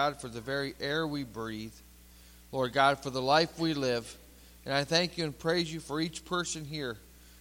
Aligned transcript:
God, 0.00 0.18
for 0.18 0.28
the 0.28 0.40
very 0.40 0.72
air 0.80 1.06
we 1.06 1.24
breathe. 1.24 1.74
Lord 2.52 2.72
God, 2.72 3.02
for 3.02 3.10
the 3.10 3.20
life 3.20 3.58
we 3.58 3.74
live. 3.74 4.16
And 4.64 4.72
I 4.72 4.84
thank 4.84 5.18
you 5.18 5.24
and 5.24 5.38
praise 5.38 5.70
you 5.70 5.78
for 5.78 6.00
each 6.00 6.24
person 6.24 6.64
here 6.64 6.96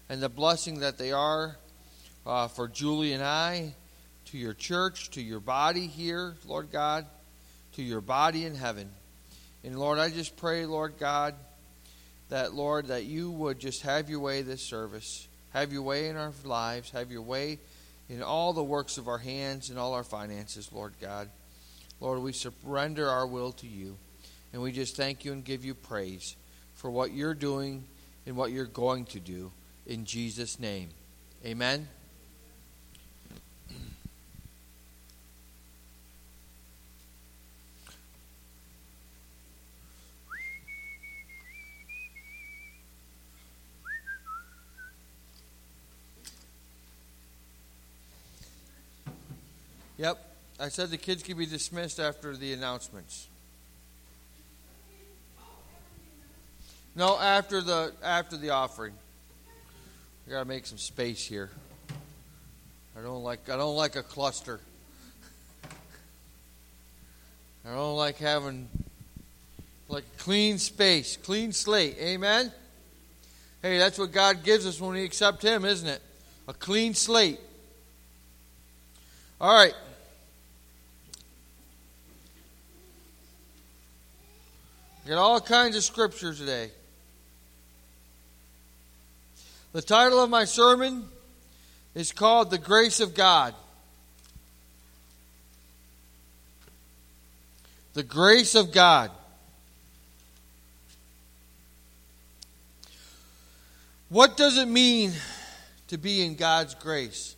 and 0.09 0.21
the 0.21 0.27
blessing 0.27 0.81
that 0.81 0.97
they 0.97 1.13
are 1.13 1.55
uh, 2.25 2.49
for 2.49 2.67
Julie 2.67 3.13
and 3.13 3.23
I, 3.23 3.75
to 4.25 4.37
your 4.37 4.53
church, 4.53 5.09
to 5.11 5.21
your 5.21 5.39
body 5.39 5.87
here, 5.87 6.35
Lord 6.45 6.69
God, 6.69 7.05
to 7.75 7.81
your 7.81 8.01
body 8.01 8.45
in 8.45 8.55
heaven. 8.55 8.89
And 9.63 9.79
Lord, 9.79 9.97
I 9.97 10.09
just 10.09 10.35
pray, 10.35 10.65
Lord 10.65 10.95
God, 10.99 11.35
that, 12.27 12.53
Lord, 12.53 12.87
that 12.87 13.05
you 13.05 13.31
would 13.31 13.59
just 13.59 13.83
have 13.83 14.09
your 14.09 14.19
way 14.19 14.41
this 14.41 14.63
service. 14.63 15.29
Have 15.51 15.71
your 15.71 15.83
way 15.83 16.09
in 16.09 16.17
our 16.17 16.33
lives. 16.43 16.91
Have 16.91 17.09
your 17.09 17.21
way 17.21 17.59
in 18.09 18.21
all 18.21 18.51
the 18.51 18.61
works 18.61 18.97
of 18.97 19.07
our 19.07 19.17
hands 19.17 19.69
and 19.69 19.79
all 19.79 19.93
our 19.93 20.03
finances, 20.03 20.69
Lord 20.73 20.91
God. 20.99 21.29
Lord, 22.01 22.19
we 22.21 22.31
surrender 22.31 23.07
our 23.07 23.27
will 23.27 23.51
to 23.53 23.67
you. 23.67 23.97
And 24.53 24.61
we 24.61 24.71
just 24.71 24.95
thank 24.95 25.25
you 25.25 25.33
and 25.33 25.43
give 25.43 25.63
you 25.63 25.75
praise 25.75 26.35
for 26.75 26.89
what 26.89 27.11
you're 27.11 27.33
doing 27.33 27.83
and 28.25 28.35
what 28.35 28.51
you're 28.51 28.65
going 28.65 29.05
to 29.05 29.19
do. 29.19 29.51
In 29.85 30.05
Jesus' 30.05 30.59
name. 30.59 30.89
Amen. 31.45 31.87
Yep. 49.97 50.28
I 50.59 50.67
said 50.67 50.89
the 50.89 50.97
kids 50.97 51.23
could 51.23 51.37
be 51.37 51.45
dismissed 51.45 51.99
after 51.99 52.35
the 52.35 52.51
announcements. 52.51 53.27
No, 56.95 57.17
after 57.17 57.61
the 57.61 57.93
after 58.03 58.35
the 58.35 58.49
offering. 58.49 58.93
We 60.27 60.31
gotta 60.33 60.45
make 60.45 60.65
some 60.65 60.77
space 60.77 61.25
here. 61.25 61.49
I 62.97 63.01
don't 63.01 63.23
like 63.23 63.49
I 63.49 63.55
don't 63.55 63.77
like 63.77 63.95
a 63.95 64.03
cluster. 64.03 64.59
I 67.65 67.73
don't 67.73 67.95
like 67.95 68.17
having 68.17 68.67
like 69.87 70.03
clean 70.17 70.57
space, 70.57 71.15
clean 71.15 71.53
slate. 71.53 71.95
Amen. 71.99 72.51
Hey, 73.61 73.77
that's 73.77 73.97
what 73.97 74.11
God 74.11 74.43
gives 74.43 74.65
us 74.65 74.81
when 74.81 74.91
we 74.91 75.05
accept 75.05 75.41
Him, 75.41 75.63
isn't 75.63 75.87
it? 75.87 76.01
A 76.49 76.53
clean 76.53 76.93
slate. 76.93 77.39
All 79.39 79.53
right. 79.53 79.73
Got 85.09 85.17
all 85.17 85.41
kinds 85.41 85.75
of 85.75 85.83
scriptures 85.83 86.37
today. 86.37 86.69
The 89.73 89.81
title 89.81 90.23
of 90.23 90.29
my 90.29 90.45
sermon 90.45 91.03
is 91.95 92.11
called 92.11 92.51
The 92.51 92.59
Grace 92.59 92.99
of 92.99 93.15
God. 93.15 93.55
The 97.95 98.03
Grace 98.03 98.53
of 98.53 98.71
God. 98.71 99.09
What 104.09 104.37
does 104.37 104.59
it 104.59 104.67
mean 104.67 105.13
to 105.87 105.97
be 105.97 106.23
in 106.23 106.35
God's 106.35 106.75
grace? 106.75 107.35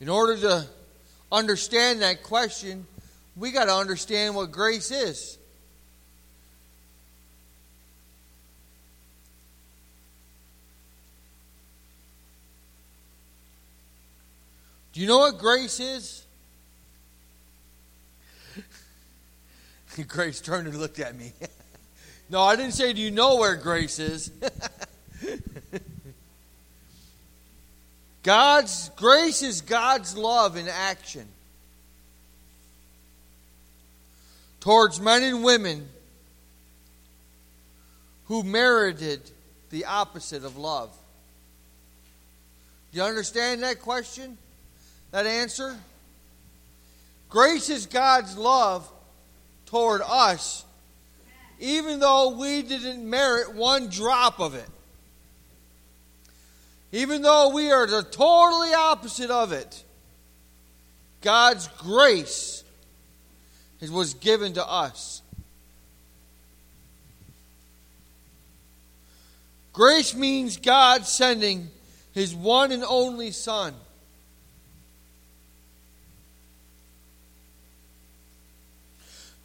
In 0.00 0.10
order 0.10 0.36
to 0.36 0.66
understand 1.32 2.02
that 2.02 2.22
question, 2.22 2.86
we 3.38 3.52
got 3.52 3.66
to 3.66 3.74
understand 3.74 4.34
what 4.34 4.50
grace 4.50 4.90
is. 4.90 5.38
Do 14.92 15.00
you 15.00 15.06
know 15.06 15.18
what 15.18 15.38
grace 15.38 15.78
is? 15.78 16.24
grace 20.08 20.40
turned 20.40 20.66
and 20.66 20.76
looked 20.76 20.98
at 20.98 21.14
me. 21.14 21.32
no, 22.30 22.42
I 22.42 22.56
didn't 22.56 22.72
say, 22.72 22.92
Do 22.92 23.00
you 23.00 23.12
know 23.12 23.36
where 23.36 23.54
grace 23.54 24.00
is? 24.00 24.32
God's 28.24 28.90
grace 28.96 29.42
is 29.42 29.60
God's 29.60 30.16
love 30.16 30.56
in 30.56 30.66
action. 30.66 31.28
Towards 34.60 35.00
men 35.00 35.22
and 35.22 35.44
women 35.44 35.88
who 38.26 38.42
merited 38.42 39.20
the 39.70 39.84
opposite 39.86 40.44
of 40.44 40.56
love. 40.56 40.94
Do 42.92 42.98
you 42.98 43.04
understand 43.04 43.62
that 43.62 43.80
question? 43.80 44.38
That 45.10 45.26
answer? 45.26 45.76
Grace 47.28 47.68
is 47.68 47.86
God's 47.86 48.36
love 48.36 48.90
toward 49.66 50.00
us, 50.04 50.64
even 51.58 52.00
though 52.00 52.30
we 52.38 52.62
didn't 52.62 53.08
merit 53.08 53.54
one 53.54 53.88
drop 53.88 54.40
of 54.40 54.54
it. 54.54 54.68
Even 56.90 57.20
though 57.20 57.50
we 57.54 57.70
are 57.70 57.86
the 57.86 58.02
totally 58.02 58.72
opposite 58.72 59.30
of 59.30 59.52
it, 59.52 59.84
God's 61.20 61.68
grace 61.78 62.57
it 63.80 63.90
was 63.90 64.14
given 64.14 64.54
to 64.54 64.66
us. 64.66 65.22
Grace 69.72 70.14
means 70.14 70.56
God 70.56 71.06
sending 71.06 71.68
his 72.12 72.34
one 72.34 72.72
and 72.72 72.82
only 72.82 73.30
Son. 73.30 73.74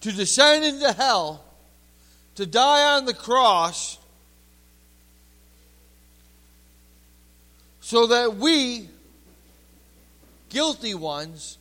To 0.02 0.12
descend 0.12 0.66
into 0.66 0.92
hell, 0.92 1.44
to 2.36 2.46
die 2.46 2.96
on 2.96 3.06
the 3.06 3.14
cross, 3.14 4.00
so 7.80 8.08
that 8.08 8.36
we, 8.36 8.90
guilty 10.50 10.96
ones, 10.96 11.60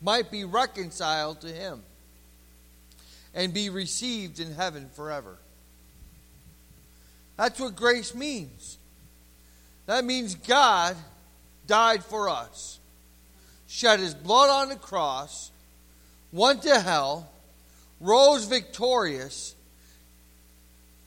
might 0.00 0.30
be 0.30 0.44
reconciled 0.44 1.40
to 1.42 1.48
him 1.48 1.82
and 3.34 3.52
be 3.52 3.70
received 3.70 4.40
in 4.40 4.54
heaven 4.54 4.88
forever. 4.94 5.36
That's 7.36 7.60
what 7.60 7.76
grace 7.76 8.14
means. 8.14 8.78
That 9.86 10.04
means 10.04 10.34
God 10.34 10.96
died 11.66 12.04
for 12.04 12.28
us, 12.28 12.78
shed 13.66 14.00
his 14.00 14.14
blood 14.14 14.50
on 14.50 14.68
the 14.68 14.76
cross, 14.76 15.50
went 16.32 16.62
to 16.62 16.80
hell, 16.80 17.30
rose 18.00 18.44
victorious 18.44 19.54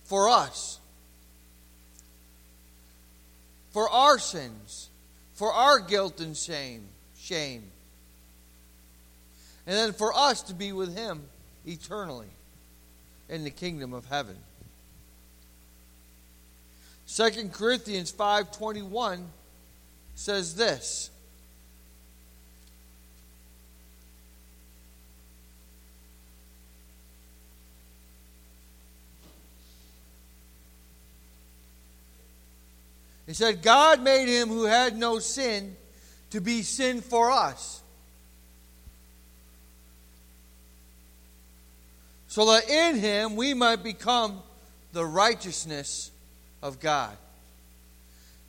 for 0.06 0.30
us, 0.30 0.80
for 3.72 3.90
our 3.90 4.20
sins, 4.20 4.90
for 5.34 5.52
our 5.52 5.80
guilt 5.80 6.20
and 6.20 6.38
shame. 6.38 6.88
Shame 7.18 7.73
and 9.66 9.78
then 9.78 9.94
for 9.94 10.14
us 10.14 10.42
to 10.44 10.54
be 10.54 10.72
with 10.72 10.96
him 10.96 11.24
eternally 11.66 12.28
in 13.30 13.44
the 13.44 13.50
kingdom 13.50 13.94
of 13.94 14.06
heaven. 14.06 14.38
2 17.08 17.50
Corinthians 17.52 18.12
5:21 18.12 19.26
says 20.16 20.56
this 20.56 21.10
He 33.26 33.34
said, 33.34 33.62
God 33.62 34.02
made 34.02 34.28
him 34.28 34.50
who 34.50 34.66
had 34.66 34.98
no 34.98 35.20
sin 35.20 35.76
to 36.32 36.42
be 36.42 36.62
sin 36.62 37.02
for 37.02 37.32
us 37.32 37.83
so 42.34 42.46
that 42.46 42.68
in 42.68 42.96
him 42.96 43.36
we 43.36 43.54
might 43.54 43.84
become 43.84 44.42
the 44.92 45.06
righteousness 45.06 46.10
of 46.64 46.80
God. 46.80 47.16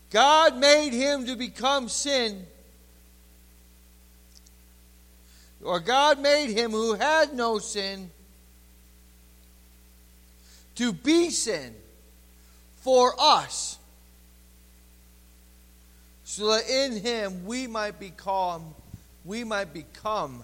God 0.08 0.56
made 0.56 0.94
him 0.94 1.26
to 1.26 1.36
become 1.36 1.90
sin, 1.90 2.46
or 5.62 5.80
God 5.80 6.18
made 6.18 6.48
him 6.48 6.70
who 6.70 6.94
had 6.94 7.34
no 7.34 7.58
sin 7.58 8.10
to 10.76 10.90
be 10.90 11.28
sin 11.28 11.74
for 12.76 13.14
us 13.20 13.78
so 16.24 16.52
that 16.52 16.70
in 16.70 17.02
him 17.02 17.44
we 17.44 17.66
might 17.66 18.00
become 18.00 18.74
we 19.26 19.44
might 19.44 19.74
become 19.74 20.42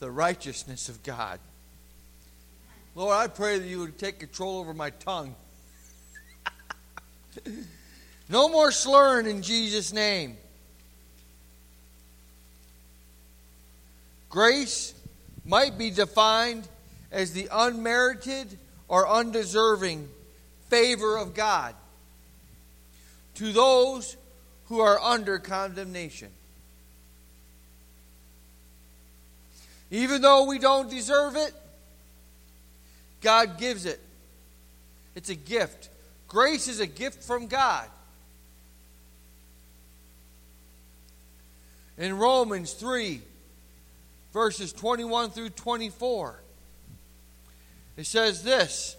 the 0.00 0.10
righteousness 0.10 0.90
of 0.90 1.02
God. 1.02 1.38
Lord, 2.96 3.16
I 3.16 3.26
pray 3.26 3.58
that 3.58 3.66
you 3.66 3.80
would 3.80 3.98
take 3.98 4.20
control 4.20 4.60
over 4.60 4.72
my 4.72 4.90
tongue. 4.90 5.34
no 8.28 8.48
more 8.48 8.70
slurring 8.70 9.26
in 9.26 9.42
Jesus' 9.42 9.92
name. 9.92 10.36
Grace 14.30 14.94
might 15.44 15.76
be 15.76 15.90
defined 15.90 16.68
as 17.10 17.32
the 17.32 17.48
unmerited 17.50 18.58
or 18.86 19.08
undeserving 19.08 20.08
favor 20.68 21.16
of 21.16 21.34
God 21.34 21.74
to 23.34 23.52
those 23.52 24.16
who 24.66 24.80
are 24.80 25.00
under 25.00 25.38
condemnation. 25.38 26.28
Even 29.90 30.22
though 30.22 30.44
we 30.44 30.58
don't 30.58 30.90
deserve 30.90 31.36
it, 31.36 31.52
God 33.24 33.58
gives 33.58 33.86
it. 33.86 34.00
It's 35.16 35.30
a 35.30 35.34
gift. 35.34 35.88
Grace 36.28 36.68
is 36.68 36.78
a 36.78 36.86
gift 36.86 37.24
from 37.24 37.46
God. 37.46 37.88
In 41.96 42.18
Romans 42.18 42.72
3, 42.74 43.20
verses 44.32 44.72
21 44.72 45.30
through 45.30 45.50
24, 45.50 46.40
it 47.96 48.06
says 48.06 48.42
this 48.42 48.96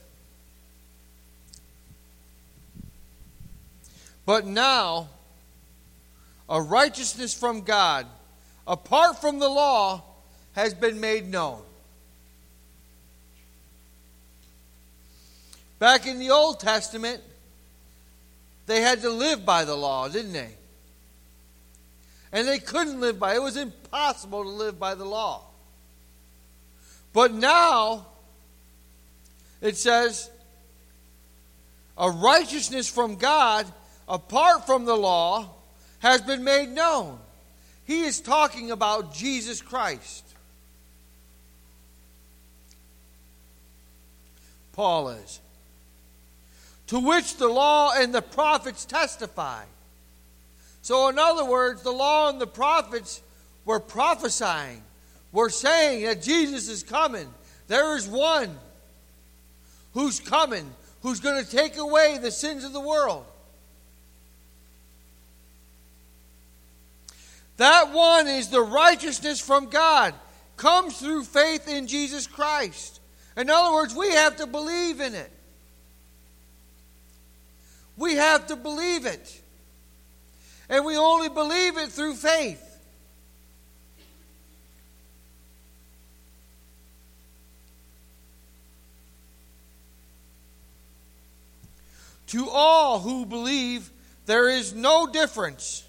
But 4.26 4.46
now, 4.48 5.10
a 6.50 6.62
righteousness 6.62 7.38
from 7.38 7.62
God, 7.62 8.08
apart 8.66 9.22
from 9.22 9.40
the 9.40 9.50
law, 9.50 10.04
has 10.54 10.74
been 10.74 11.00
made 11.00 11.30
known. 11.30 11.62
Back 15.86 16.08
in 16.08 16.18
the 16.18 16.32
Old 16.32 16.60
Testament, 16.60 17.22
they 18.66 18.82
had 18.82 19.04
to 19.04 19.12
live 19.12 19.46
by 19.46 19.66
the 19.66 19.76
law, 19.76 20.08
didn't 20.08 20.34
they? 20.34 20.50
And 22.32 22.48
they 22.48 22.58
couldn't 22.58 23.00
live 23.00 23.20
by 23.20 23.34
it. 23.34 23.36
It 23.36 23.44
was 23.44 23.56
impossible 23.56 24.42
to 24.46 24.50
live 24.50 24.80
by 24.80 24.96
the 24.96 25.06
law. 25.06 25.44
But 27.14 27.36
now, 27.36 28.08
it 29.62 29.78
says, 29.78 30.32
a 32.00 32.10
righteousness 32.10 32.90
from 32.90 33.18
God 33.18 33.72
apart 34.10 34.66
from 34.66 34.86
the 34.86 34.98
law 34.98 35.52
has 36.00 36.20
been 36.22 36.44
made 36.44 36.70
known. 36.70 37.20
He 37.86 38.06
is 38.06 38.20
talking 38.22 38.72
about 38.72 39.14
Jesus 39.14 39.62
Christ. 39.62 40.26
Paul 44.74 45.10
is. 45.10 45.42
To 46.88 47.00
which 47.00 47.38
the 47.38 47.48
law 47.48 47.94
and 47.96 48.14
the 48.14 48.22
prophets 48.22 48.86
testify. 48.86 49.64
So, 50.82 51.10
in 51.10 51.18
other 51.18 51.46
words, 51.46 51.82
the 51.82 51.92
law 51.92 52.30
and 52.30 52.40
the 52.40 52.48
prophets 52.48 53.22
were 53.66 53.80
prophesying, 53.80 54.84
were 55.32 55.50
saying 55.50 56.06
that 56.06 56.22
Jesus 56.22 56.70
is 56.70 56.84
coming. 56.84 57.28
There 57.68 57.98
is 57.98 58.08
one 58.08 58.56
who's 59.94 60.20
coming, 60.20 60.70
who's 61.02 61.20
going 61.20 61.44
to 61.44 61.50
take 61.50 61.78
away 61.78 62.20
the 62.20 62.30
sins 62.30 62.64
of 62.64 62.72
the 62.72 62.80
world. 62.80 63.26
That 67.58 67.92
one 67.92 68.28
is 68.28 68.50
the 68.50 68.62
righteousness 68.62 69.40
from 69.40 69.70
God, 69.70 70.14
comes 70.58 71.00
through 71.00 71.24
faith 71.24 71.68
in 71.68 71.88
Jesus 71.88 72.28
Christ. 72.28 73.00
In 73.38 73.50
other 73.50 73.74
words, 73.74 73.96
we 73.96 74.10
have 74.12 74.36
to 74.38 74.46
believe 74.46 75.02
in 75.02 75.14
it. 75.14 75.32
We 77.98 78.16
have 78.16 78.48
to 78.48 78.56
believe 78.56 79.06
it. 79.06 79.42
And 80.70 80.86
we 80.86 80.98
only 80.98 81.30
believe 81.30 81.78
it 81.78 81.90
through 81.90 82.16
faith. 82.16 82.62
To 92.28 92.50
all 92.50 93.00
who 93.00 93.26
believe, 93.26 93.90
there 94.26 94.50
is 94.50 94.74
no 94.74 95.08
difference. 95.08 95.84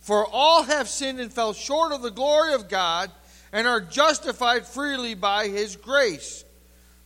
For 0.00 0.26
all 0.26 0.62
have 0.62 0.88
sinned 0.88 1.18
and 1.18 1.32
fell 1.32 1.52
short 1.52 1.92
of 1.92 2.02
the 2.02 2.10
glory 2.10 2.54
of 2.54 2.68
God 2.68 3.10
and 3.52 3.66
are 3.66 3.80
justified 3.80 4.66
freely 4.66 5.14
by 5.14 5.48
his 5.48 5.76
grace 5.76 6.44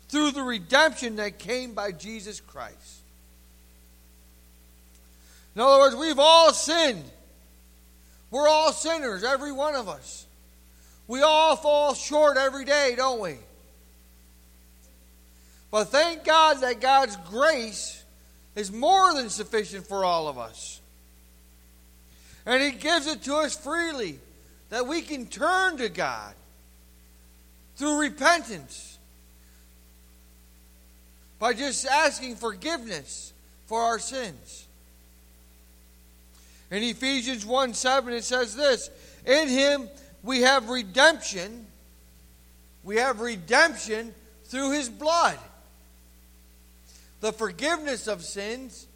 through 0.08 0.32
the 0.32 0.42
redemption 0.42 1.16
that 1.16 1.38
came 1.38 1.74
by 1.74 1.92
Jesus 1.92 2.40
Christ. 2.40 2.97
In 5.58 5.62
other 5.62 5.80
words, 5.80 5.96
we've 5.96 6.20
all 6.20 6.52
sinned. 6.52 7.02
We're 8.30 8.46
all 8.46 8.72
sinners, 8.72 9.24
every 9.24 9.50
one 9.50 9.74
of 9.74 9.88
us. 9.88 10.24
We 11.08 11.22
all 11.22 11.56
fall 11.56 11.94
short 11.94 12.36
every 12.36 12.64
day, 12.64 12.94
don't 12.96 13.18
we? 13.18 13.34
But 15.72 15.86
thank 15.86 16.22
God 16.22 16.60
that 16.60 16.80
God's 16.80 17.16
grace 17.28 18.04
is 18.54 18.70
more 18.70 19.12
than 19.14 19.30
sufficient 19.30 19.84
for 19.84 20.04
all 20.04 20.28
of 20.28 20.38
us. 20.38 20.80
And 22.46 22.62
He 22.62 22.70
gives 22.70 23.08
it 23.08 23.24
to 23.24 23.34
us 23.34 23.56
freely 23.56 24.20
that 24.70 24.86
we 24.86 25.02
can 25.02 25.26
turn 25.26 25.78
to 25.78 25.88
God 25.88 26.34
through 27.74 27.98
repentance 28.00 28.96
by 31.40 31.52
just 31.52 31.84
asking 31.84 32.36
forgiveness 32.36 33.32
for 33.66 33.82
our 33.82 33.98
sins. 33.98 34.67
In 36.70 36.82
Ephesians 36.82 37.46
1 37.46 37.74
7, 37.74 38.12
it 38.12 38.24
says 38.24 38.54
this 38.54 38.90
In 39.24 39.48
Him 39.48 39.88
we 40.22 40.42
have 40.42 40.68
redemption. 40.68 41.66
We 42.84 42.96
have 42.96 43.20
redemption 43.20 44.14
through 44.44 44.72
His 44.72 44.88
blood. 44.88 45.38
The 47.20 47.32
forgiveness 47.32 48.06
of 48.06 48.22
sins 48.22 48.86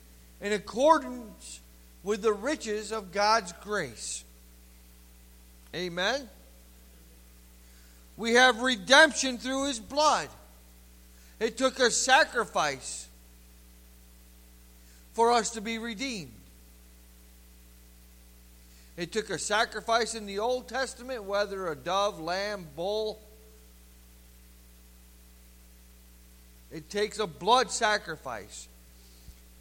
in 0.40 0.52
accordance 0.52 1.60
with 2.02 2.22
the 2.22 2.32
riches 2.32 2.92
of 2.92 3.12
God's 3.12 3.52
grace. 3.62 4.24
Amen. 5.74 6.28
We 8.16 8.34
have 8.34 8.60
redemption 8.60 9.38
through 9.38 9.68
his 9.68 9.80
blood. 9.80 10.28
It 11.40 11.56
took 11.56 11.78
a 11.80 11.90
sacrifice 11.90 13.08
for 15.12 15.32
us 15.32 15.50
to 15.50 15.60
be 15.60 15.78
redeemed. 15.78 16.32
It 18.96 19.12
took 19.12 19.30
a 19.30 19.38
sacrifice 19.38 20.14
in 20.14 20.26
the 20.26 20.38
Old 20.38 20.68
Testament, 20.68 21.24
whether 21.24 21.68
a 21.68 21.76
dove, 21.76 22.20
lamb, 22.20 22.66
bull. 22.76 23.20
It 26.70 26.90
takes 26.90 27.18
a 27.18 27.26
blood 27.26 27.70
sacrifice. 27.70 28.68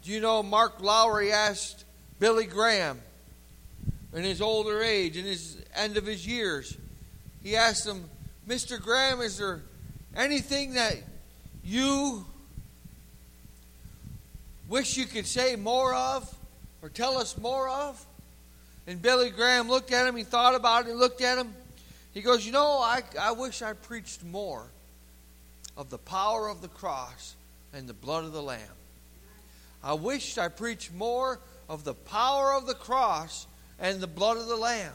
Do 0.02 0.10
you 0.10 0.20
know 0.20 0.42
Mark 0.42 0.80
Lowry 0.80 1.32
asked 1.32 1.84
Billy 2.18 2.46
Graham 2.46 3.00
in 4.12 4.24
his 4.24 4.40
older 4.42 4.82
age, 4.82 5.16
in 5.16 5.24
his 5.24 5.56
end 5.74 5.96
of 5.96 6.06
his 6.06 6.26
years. 6.26 6.76
He 7.42 7.56
asked 7.56 7.86
him, 7.86 8.08
Mr. 8.46 8.80
Graham, 8.80 9.20
is 9.20 9.38
there 9.38 9.62
anything 10.16 10.74
that 10.74 10.96
you 11.64 12.24
wish 14.68 14.96
you 14.96 15.06
could 15.06 15.26
say 15.26 15.56
more 15.56 15.94
of 15.94 16.32
or 16.82 16.88
tell 16.88 17.18
us 17.18 17.38
more 17.38 17.68
of? 17.68 18.04
And 18.86 19.00
Billy 19.00 19.30
Graham 19.30 19.68
looked 19.68 19.92
at 19.92 20.06
him, 20.06 20.16
he 20.16 20.24
thought 20.24 20.54
about 20.54 20.84
it, 20.84 20.88
he 20.88 20.94
looked 20.94 21.20
at 21.20 21.38
him. 21.38 21.54
He 22.12 22.20
goes, 22.20 22.44
You 22.44 22.52
know, 22.52 22.78
I, 22.78 23.02
I 23.18 23.32
wish 23.32 23.62
I 23.62 23.72
preached 23.72 24.24
more 24.24 24.66
of 25.76 25.90
the 25.90 25.98
power 25.98 26.48
of 26.48 26.60
the 26.60 26.68
cross 26.68 27.34
and 27.72 27.88
the 27.88 27.94
blood 27.94 28.24
of 28.24 28.32
the 28.32 28.42
Lamb. 28.42 28.60
I 29.82 29.94
wished 29.94 30.38
I 30.38 30.48
preached 30.48 30.92
more 30.92 31.40
of 31.68 31.84
the 31.84 31.94
power 31.94 32.52
of 32.52 32.66
the 32.66 32.74
cross 32.74 33.46
and 33.78 34.00
the 34.00 34.06
blood 34.06 34.36
of 34.36 34.46
the 34.46 34.56
Lamb. 34.56 34.92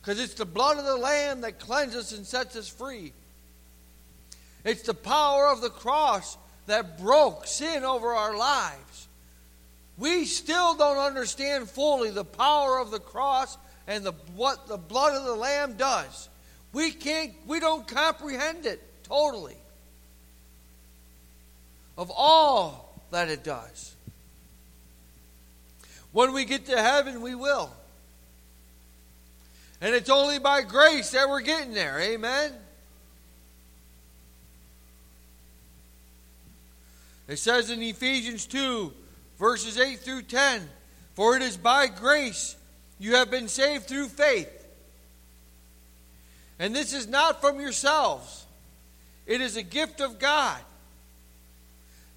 Because 0.00 0.20
it's 0.20 0.34
the 0.34 0.44
blood 0.44 0.78
of 0.78 0.84
the 0.84 0.96
Lamb 0.96 1.40
that 1.40 1.58
cleanses 1.58 2.12
and 2.12 2.26
sets 2.26 2.54
us 2.56 2.68
free. 2.68 3.12
It's 4.64 4.82
the 4.82 4.94
power 4.94 5.48
of 5.48 5.60
the 5.60 5.70
cross 5.70 6.36
that 6.66 6.98
broke 6.98 7.46
sin 7.46 7.84
over 7.84 8.08
our 8.08 8.36
lives. 8.36 9.07
We 9.98 10.24
still 10.26 10.76
don't 10.76 10.98
understand 10.98 11.68
fully 11.68 12.10
the 12.10 12.24
power 12.24 12.78
of 12.78 12.90
the 12.90 13.00
cross 13.00 13.58
and 13.88 14.04
the, 14.04 14.12
what 14.36 14.68
the 14.68 14.76
blood 14.76 15.16
of 15.16 15.24
the 15.24 15.34
Lamb 15.34 15.74
does. 15.74 16.28
We 16.72 16.92
can't, 16.92 17.32
we 17.46 17.58
don't 17.58 17.86
comprehend 17.86 18.64
it 18.64 18.80
totally. 19.02 19.56
Of 21.96 22.12
all 22.14 23.02
that 23.10 23.28
it 23.28 23.42
does. 23.42 23.96
When 26.12 26.32
we 26.32 26.44
get 26.44 26.66
to 26.66 26.80
heaven, 26.80 27.20
we 27.20 27.34
will. 27.34 27.72
And 29.80 29.94
it's 29.94 30.10
only 30.10 30.38
by 30.38 30.62
grace 30.62 31.10
that 31.10 31.28
we're 31.28 31.40
getting 31.40 31.74
there. 31.74 31.98
Amen? 32.00 32.52
It 37.26 37.38
says 37.38 37.70
in 37.70 37.82
Ephesians 37.82 38.46
2, 38.46 38.92
verses 39.38 39.78
8 39.78 40.00
through 40.00 40.22
10 40.22 40.68
For 41.14 41.36
it 41.36 41.42
is 41.42 41.56
by 41.56 41.86
grace 41.86 42.56
you 42.98 43.14
have 43.14 43.30
been 43.30 43.48
saved 43.48 43.86
through 43.86 44.08
faith. 44.08 44.54
And 46.58 46.74
this 46.74 46.92
is 46.92 47.06
not 47.06 47.40
from 47.40 47.60
yourselves, 47.60 48.44
it 49.26 49.40
is 49.40 49.56
a 49.56 49.62
gift 49.62 50.00
of 50.00 50.18
God, 50.18 50.60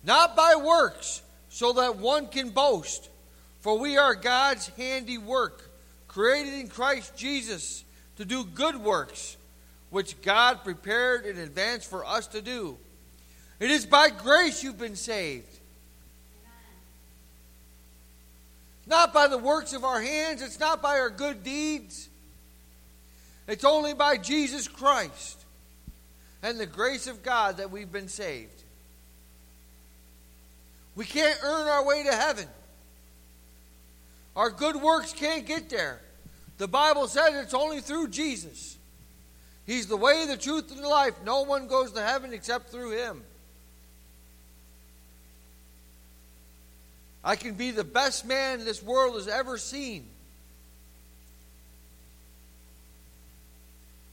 not 0.04 0.36
by 0.36 0.56
works, 0.56 1.22
so 1.50 1.74
that 1.74 1.98
one 1.98 2.28
can 2.28 2.50
boast. 2.50 3.10
For 3.60 3.78
we 3.78 3.96
are 3.98 4.16
God's 4.16 4.68
handiwork, 4.70 5.70
created 6.08 6.54
in 6.56 6.68
Christ 6.68 7.16
Jesus 7.16 7.84
to 8.18 8.26
do 8.26 8.44
good 8.44 8.76
works, 8.76 9.38
which 9.92 10.20
God 10.24 10.64
prepared 10.64 11.28
in 11.28 11.38
advance 11.38 11.86
for 11.86 12.04
us 12.04 12.26
to 12.28 12.42
do. 12.42 12.78
It 13.60 13.70
is 13.70 13.86
by 13.86 14.10
grace 14.10 14.64
you've 14.64 14.80
been 14.80 14.96
saved. 14.96 15.60
Not 18.92 19.14
by 19.14 19.28
the 19.28 19.38
works 19.38 19.72
of 19.72 19.86
our 19.86 20.02
hands, 20.02 20.42
it's 20.42 20.60
not 20.60 20.82
by 20.82 21.00
our 21.00 21.10
good 21.10 21.46
deeds. 21.46 22.10
It's 23.48 23.64
only 23.64 23.94
by 23.94 24.18
Jesus 24.18 24.68
Christ 24.68 25.46
and 26.44 26.60
the 26.60 26.66
grace 26.66 27.08
of 27.08 27.24
God 27.24 27.58
that 27.58 27.72
we've 27.72 27.90
been 27.90 28.10
saved. 28.10 28.64
We 30.94 31.06
can't 31.06 31.40
earn 31.42 31.70
our 31.70 31.86
way 31.86 32.04
to 32.04 32.12
heaven. 32.12 32.48
Our 34.36 34.50
good 34.50 34.76
works 34.76 35.14
can't 35.14 35.46
get 35.46 35.70
there. 35.70 36.02
The 36.58 36.68
Bible 36.68 37.08
says 37.08 37.34
it's 37.36 37.54
only 37.54 37.80
through 37.80 38.10
Jesus. 38.10 38.78
He's 39.66 39.88
the 39.88 39.96
way, 39.96 40.26
the 40.28 40.36
truth, 40.36 40.70
and 40.70 40.84
the 40.84 40.90
life. 40.90 41.14
No 41.24 41.44
one 41.44 41.68
goes 41.68 41.94
to 41.94 42.02
heaven 42.02 42.34
except 42.34 42.72
through 42.72 42.92
Him. 42.92 43.24
I 47.24 47.36
can 47.36 47.54
be 47.54 47.72
the 47.72 47.84
best 47.84 48.26
man 48.26 48.66
this 48.66 48.82
world 48.82 49.16
has 49.16 49.28
ever 49.28 49.58
seen. 49.58 50.08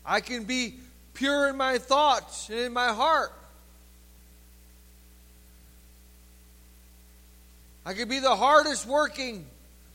I 0.04 0.20
can 0.20 0.44
be 0.44 0.74
pure 1.14 1.48
in 1.48 1.56
my 1.56 1.78
thoughts 1.78 2.48
and 2.48 2.58
in 2.58 2.72
my 2.72 2.92
heart. 2.92 3.32
I 7.84 7.94
can 7.94 8.08
be 8.08 8.18
the 8.18 8.36
hardest 8.36 8.86
working, 8.86 9.46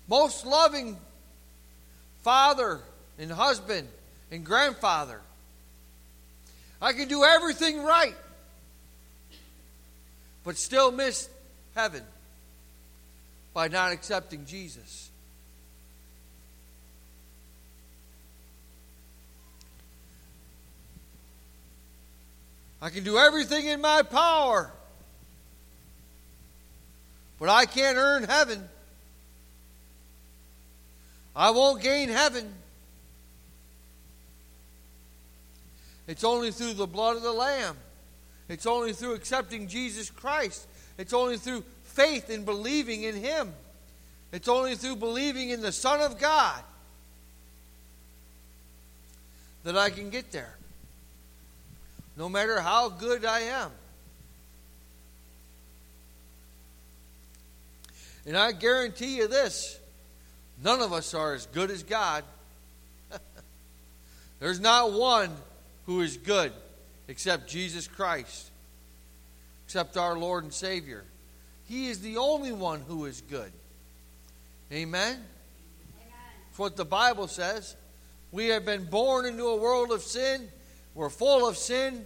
most 0.08 0.46
loving 0.46 0.98
father 2.24 2.80
and 3.20 3.32
husband 3.32 3.88
and 4.32 4.44
grandfather. 4.44 5.22
I 6.82 6.94
can 6.94 7.08
do 7.08 7.24
everything 7.24 7.84
right, 7.84 8.16
but 10.44 10.58
still 10.58 10.92
miss 10.92 11.30
heaven 11.76 12.04
by 13.54 13.68
not 13.68 13.92
accepting 13.92 14.46
Jesus. 14.46 15.12
I 22.82 22.90
can 22.90 23.04
do 23.04 23.18
everything 23.18 23.68
in 23.68 23.80
my 23.80 24.02
power, 24.02 24.70
but 27.40 27.48
I 27.48 27.66
can't 27.66 27.98
earn 27.98 28.24
heaven. 28.24 28.68
I 31.36 31.52
won't 31.52 31.82
gain 31.82 32.10
heaven. 32.10 32.54
It's 36.08 36.24
only 36.24 36.52
through 36.52 36.74
the 36.74 36.88
blood 36.88 37.16
of 37.16 37.24
the 37.24 37.32
Lamb. 37.32 37.78
It's 38.50 38.66
only 38.66 38.92
through 38.92 39.14
accepting 39.14 39.68
Jesus 39.68 40.10
Christ. 40.10 40.68
It's 40.98 41.14
only 41.14 41.38
through 41.38 41.64
faith 41.94 42.30
in 42.30 42.44
believing 42.44 43.04
in 43.04 43.16
Him. 43.16 43.54
It's 44.32 44.48
only 44.48 44.76
through 44.76 44.96
believing 44.98 45.50
in 45.50 45.62
the 45.62 45.72
Son 45.72 46.02
of 46.02 46.20
God 46.20 46.62
that 49.64 49.78
I 49.78 49.90
can 49.90 50.10
get 50.10 50.32
there. 50.32 50.56
No 52.18 52.30
matter 52.30 52.60
how 52.60 52.90
good 52.90 53.26
I 53.26 53.40
am. 53.42 53.72
And 58.26 58.38
I 58.38 58.52
guarantee 58.52 59.18
you 59.18 59.28
this 59.28 59.80
none 60.64 60.82
of 60.82 60.94
us 60.94 61.14
are 61.14 61.34
as 61.34 61.46
good 61.48 61.70
as 61.72 61.84
God. 61.84 62.24
There's 64.40 64.60
not 64.60 64.94
one 64.94 65.32
who 65.86 66.02
is 66.02 66.18
good 66.18 66.54
except 67.08 67.50
Jesus 67.50 67.88
Christ, 67.88 68.50
except 69.66 69.98
our 69.98 70.18
Lord 70.18 70.44
and 70.44 70.54
Savior. 70.54 71.04
He 71.74 71.88
is 71.88 72.02
the 72.02 72.18
only 72.18 72.52
one 72.52 72.82
who 72.88 73.06
is 73.06 73.22
good. 73.22 73.52
Amen? 74.72 75.14
Amen? 75.14 75.24
What 76.56 76.78
the 76.78 76.86
Bible 76.86 77.28
says. 77.28 77.76
We 78.32 78.50
have 78.50 78.64
been 78.64 78.86
born 78.86 79.26
into 79.26 79.46
a 79.46 79.56
world 79.56 79.92
of 79.92 80.04
sin. 80.04 80.50
We're 80.94 81.10
full 81.10 81.50
of 81.50 81.58
sin. 81.58 82.06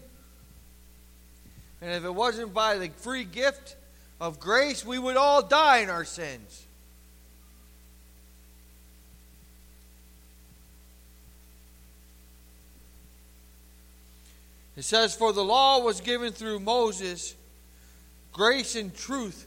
And 1.82 1.92
if 1.92 2.06
it 2.06 2.16
wasn't 2.16 2.54
by 2.54 2.78
the 2.78 2.88
free 2.96 3.26
gift 3.26 3.76
of 4.22 4.40
grace, 4.40 4.86
we 4.86 4.98
would 4.98 5.18
all 5.18 5.42
die 5.42 5.80
in 5.80 5.90
our 5.90 6.06
sins. 6.06 6.66
It 14.78 14.84
says, 14.84 15.14
For 15.14 15.34
the 15.34 15.44
law 15.44 15.84
was 15.84 16.00
given 16.00 16.32
through 16.32 16.62
Moses, 16.62 17.36
grace 18.32 18.78
and 18.78 18.96
truth 18.96 19.47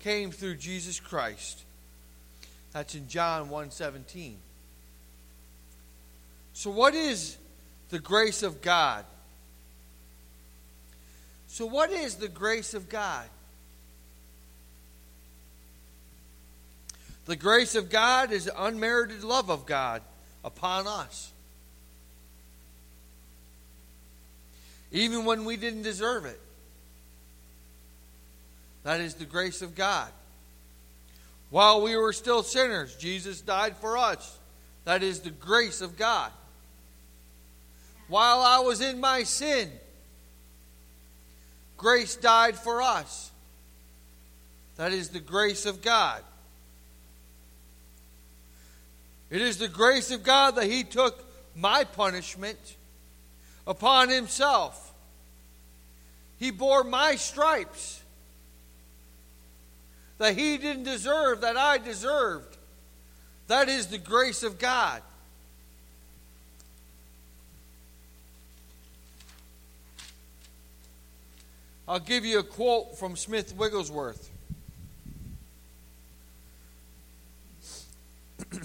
came 0.00 0.30
through 0.30 0.56
Jesus 0.56 0.98
Christ. 0.98 1.62
That's 2.72 2.94
in 2.94 3.08
John 3.08 3.48
1:17. 3.48 4.38
So 6.52 6.70
what 6.70 6.94
is 6.94 7.36
the 7.90 7.98
grace 7.98 8.42
of 8.42 8.60
God? 8.60 9.04
So 11.48 11.66
what 11.66 11.90
is 11.90 12.16
the 12.16 12.28
grace 12.28 12.74
of 12.74 12.88
God? 12.88 13.28
The 17.26 17.36
grace 17.36 17.74
of 17.74 17.90
God 17.90 18.32
is 18.32 18.46
the 18.46 18.64
unmerited 18.64 19.22
love 19.22 19.50
of 19.50 19.66
God 19.66 20.02
upon 20.44 20.86
us. 20.86 21.32
Even 24.90 25.24
when 25.24 25.44
we 25.44 25.56
didn't 25.56 25.82
deserve 25.82 26.24
it. 26.24 26.40
That 28.82 29.00
is 29.00 29.14
the 29.14 29.24
grace 29.24 29.62
of 29.62 29.74
God. 29.74 30.10
While 31.50 31.82
we 31.82 31.96
were 31.96 32.12
still 32.12 32.42
sinners, 32.42 32.94
Jesus 32.96 33.40
died 33.40 33.76
for 33.76 33.98
us. 33.98 34.38
That 34.84 35.02
is 35.02 35.20
the 35.20 35.30
grace 35.30 35.80
of 35.80 35.96
God. 35.96 36.30
While 38.08 38.40
I 38.40 38.60
was 38.60 38.80
in 38.80 39.00
my 39.00 39.24
sin, 39.24 39.70
grace 41.76 42.16
died 42.16 42.56
for 42.56 42.82
us. 42.82 43.30
That 44.76 44.92
is 44.92 45.10
the 45.10 45.20
grace 45.20 45.66
of 45.66 45.82
God. 45.82 46.22
It 49.28 49.42
is 49.42 49.58
the 49.58 49.68
grace 49.68 50.10
of 50.10 50.22
God 50.22 50.56
that 50.56 50.66
He 50.66 50.82
took 50.82 51.24
my 51.54 51.84
punishment 51.84 52.58
upon 53.66 54.08
Himself. 54.08 54.92
He 56.38 56.50
bore 56.50 56.82
my 56.82 57.16
stripes 57.16 57.99
that 60.20 60.36
he 60.36 60.56
didn't 60.58 60.84
deserve, 60.84 61.40
that 61.40 61.56
I 61.56 61.78
deserved. 61.78 62.58
That 63.46 63.70
is 63.70 63.86
the 63.86 63.96
grace 63.96 64.42
of 64.42 64.58
God. 64.58 65.00
I'll 71.88 72.00
give 72.00 72.26
you 72.26 72.38
a 72.38 72.42
quote 72.42 72.98
from 72.98 73.16
Smith 73.16 73.56
Wigglesworth. 73.56 74.30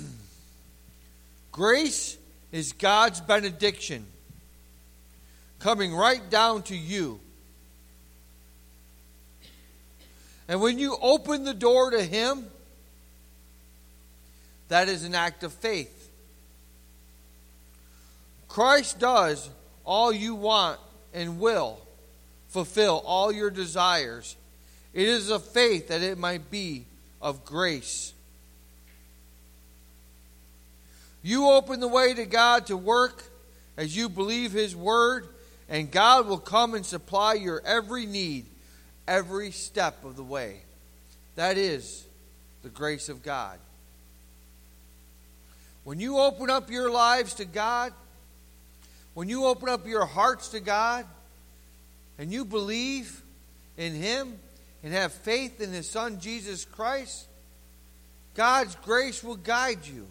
Grace 1.53 2.17
is 2.51 2.73
God's 2.73 3.21
benediction 3.21 4.05
coming 5.59 5.95
right 5.95 6.29
down 6.29 6.63
to 6.63 6.75
you 6.75 7.21
And 10.47 10.61
when 10.61 10.77
you 10.77 10.95
open 11.01 11.43
the 11.43 11.53
door 11.53 11.91
to 11.91 12.03
Him, 12.03 12.45
that 14.67 14.87
is 14.87 15.03
an 15.03 15.15
act 15.15 15.43
of 15.43 15.53
faith. 15.53 16.09
Christ 18.47 18.99
does 18.99 19.49
all 19.83 20.11
you 20.11 20.35
want 20.35 20.79
and 21.13 21.39
will 21.39 21.79
fulfill 22.49 23.03
all 23.05 23.31
your 23.31 23.49
desires. 23.49 24.35
It 24.93 25.07
is 25.07 25.29
a 25.29 25.39
faith 25.39 25.89
that 25.89 26.01
it 26.01 26.17
might 26.17 26.49
be 26.49 26.85
of 27.21 27.43
grace. 27.43 28.13
You 31.21 31.49
open 31.49 31.79
the 31.79 31.87
way 31.87 32.13
to 32.13 32.25
God 32.25 32.67
to 32.67 32.77
work 32.77 33.23
as 33.77 33.97
you 33.97 34.09
believe 34.09 34.51
His 34.51 34.75
word, 34.75 35.27
and 35.67 35.91
God 35.91 36.27
will 36.27 36.37
come 36.37 36.75
and 36.75 36.85
supply 36.85 37.33
your 37.33 37.61
every 37.65 38.05
need 38.05 38.45
every 39.07 39.51
step 39.51 40.03
of 40.03 40.15
the 40.15 40.23
way. 40.23 40.61
That 41.35 41.57
is 41.57 42.05
the 42.63 42.69
grace 42.69 43.09
of 43.09 43.23
God. 43.23 43.59
When 45.83 45.99
you 45.99 46.17
open 46.17 46.49
up 46.49 46.71
your 46.71 46.89
lives 46.89 47.35
to 47.35 47.45
God, 47.45 47.93
when 49.13 49.29
you 49.29 49.45
open 49.45 49.69
up 49.69 49.85
your 49.85 50.05
hearts 50.05 50.49
to 50.49 50.59
God, 50.59 51.05
and 52.17 52.31
you 52.31 52.45
believe 52.45 53.21
in 53.77 53.93
Him 53.93 54.39
and 54.83 54.93
have 54.93 55.13
faith 55.13 55.61
in 55.61 55.71
His 55.71 55.89
Son 55.89 56.19
Jesus 56.19 56.65
Christ, 56.65 57.27
God's 58.35 58.75
grace 58.83 59.23
will 59.23 59.35
guide 59.35 59.85
you. 59.85 60.07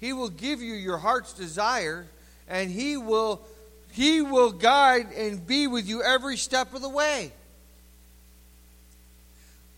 He 0.00 0.12
will 0.12 0.28
give 0.28 0.60
you 0.60 0.74
your 0.74 0.98
heart's 0.98 1.32
desire, 1.34 2.06
and 2.48 2.70
He 2.70 2.96
will, 2.96 3.42
he 3.92 4.22
will 4.22 4.52
guide 4.52 5.12
and 5.12 5.46
be 5.46 5.66
with 5.66 5.86
you 5.86 6.02
every 6.02 6.36
step 6.36 6.74
of 6.74 6.82
the 6.82 6.88
way. 6.88 7.32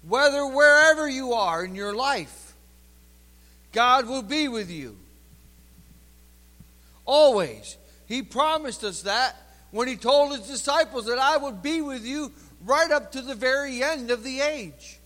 Whether 0.06 0.46
wherever 0.46 1.08
you 1.08 1.32
are 1.34 1.64
in 1.64 1.74
your 1.74 1.94
life, 1.94 2.54
God 3.72 4.08
will 4.08 4.22
be 4.22 4.48
with 4.48 4.70
you. 4.70 4.96
Always. 7.04 7.76
He 8.06 8.22
promised 8.22 8.84
us 8.84 9.02
that 9.02 9.36
when 9.70 9.88
he 9.88 9.96
told 9.96 10.32
his 10.32 10.46
disciples 10.46 11.06
that 11.06 11.18
I 11.18 11.36
would 11.36 11.62
be 11.62 11.80
with 11.80 12.04
you 12.04 12.32
right 12.64 12.90
up 12.90 13.12
to 13.12 13.22
the 13.22 13.34
very 13.34 13.82
end 13.82 14.10
of 14.10 14.22
the 14.22 14.40
age. 14.40 14.98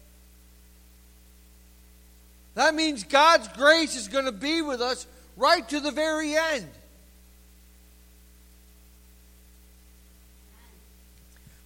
That 2.54 2.74
means 2.74 3.04
God's 3.04 3.48
grace 3.48 3.96
is 3.96 4.08
going 4.08 4.24
to 4.24 4.32
be 4.32 4.62
with 4.62 4.80
us 4.80 5.06
right 5.36 5.66
to 5.68 5.78
the 5.78 5.90
very 5.90 6.34
end. 6.34 6.68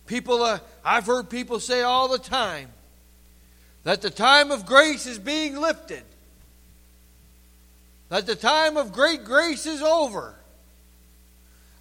People, 0.06 0.42
uh, 0.42 0.58
I've 0.84 1.06
heard 1.06 1.30
people 1.30 1.60
say 1.60 1.82
all 1.82 2.08
the 2.08 2.18
time 2.18 2.68
that 3.84 4.02
the 4.02 4.10
time 4.10 4.50
of 4.50 4.66
grace 4.66 5.06
is 5.06 5.18
being 5.18 5.56
lifted 5.56 6.04
that 8.10 8.26
the 8.26 8.34
time 8.34 8.76
of 8.76 8.92
great 8.92 9.24
grace 9.24 9.64
is 9.64 9.80
over. 9.80 10.34